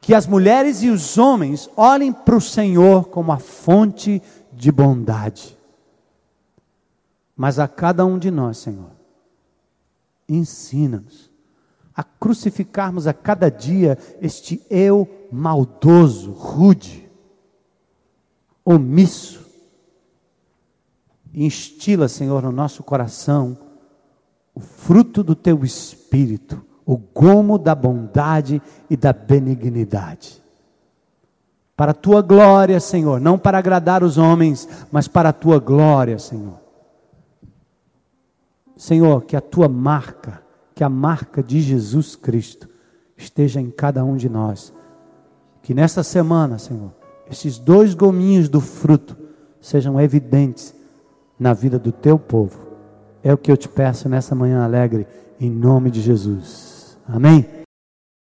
Que 0.00 0.14
as 0.14 0.28
mulheres 0.28 0.84
e 0.84 0.90
os 0.90 1.18
homens 1.18 1.68
olhem 1.76 2.12
para 2.12 2.36
o 2.36 2.40
Senhor 2.40 3.08
como 3.08 3.32
a 3.32 3.38
fonte 3.40 4.22
de 4.52 4.70
bondade. 4.70 5.58
Mas 7.36 7.58
a 7.58 7.66
cada 7.66 8.06
um 8.06 8.16
de 8.16 8.30
nós, 8.30 8.58
Senhor, 8.58 8.92
ensina-nos 10.28 11.31
a 11.94 12.02
crucificarmos 12.02 13.06
a 13.06 13.12
cada 13.12 13.50
dia 13.50 13.98
este 14.20 14.64
eu 14.70 15.08
maldoso, 15.30 16.32
rude, 16.32 17.10
omisso. 18.64 19.42
Instila, 21.34 22.08
Senhor, 22.08 22.42
no 22.42 22.52
nosso 22.52 22.82
coração 22.82 23.56
o 24.54 24.60
fruto 24.60 25.22
do 25.22 25.34
teu 25.34 25.64
espírito, 25.64 26.62
o 26.84 26.96
gomo 26.96 27.58
da 27.58 27.74
bondade 27.74 28.60
e 28.90 28.96
da 28.96 29.12
benignidade. 29.12 30.42
Para 31.74 31.92
a 31.92 31.94
tua 31.94 32.20
glória, 32.20 32.78
Senhor, 32.78 33.18
não 33.18 33.38
para 33.38 33.58
agradar 33.58 34.04
os 34.04 34.18
homens, 34.18 34.68
mas 34.90 35.08
para 35.08 35.30
a 35.30 35.32
tua 35.32 35.58
glória, 35.58 36.18
Senhor. 36.18 36.60
Senhor, 38.76 39.24
que 39.24 39.36
a 39.36 39.40
tua 39.40 39.68
marca, 39.68 40.41
que 40.82 40.84
a 40.84 40.88
marca 40.88 41.40
de 41.44 41.60
Jesus 41.60 42.16
Cristo 42.16 42.68
esteja 43.16 43.60
em 43.60 43.70
cada 43.70 44.04
um 44.04 44.16
de 44.16 44.28
nós. 44.28 44.74
Que 45.62 45.72
nesta 45.72 46.02
semana, 46.02 46.58
Senhor, 46.58 46.90
esses 47.30 47.56
dois 47.56 47.94
gominhos 47.94 48.48
do 48.48 48.60
fruto 48.60 49.16
sejam 49.60 50.00
evidentes 50.00 50.74
na 51.38 51.52
vida 51.52 51.78
do 51.78 51.92
teu 51.92 52.18
povo 52.18 52.58
é 53.22 53.32
o 53.32 53.38
que 53.38 53.52
eu 53.52 53.56
te 53.56 53.68
peço 53.68 54.08
nessa 54.08 54.34
manhã 54.34 54.64
alegre, 54.64 55.06
em 55.38 55.48
nome 55.48 55.88
de 55.88 56.00
Jesus. 56.00 56.98
Amém? 57.06 57.61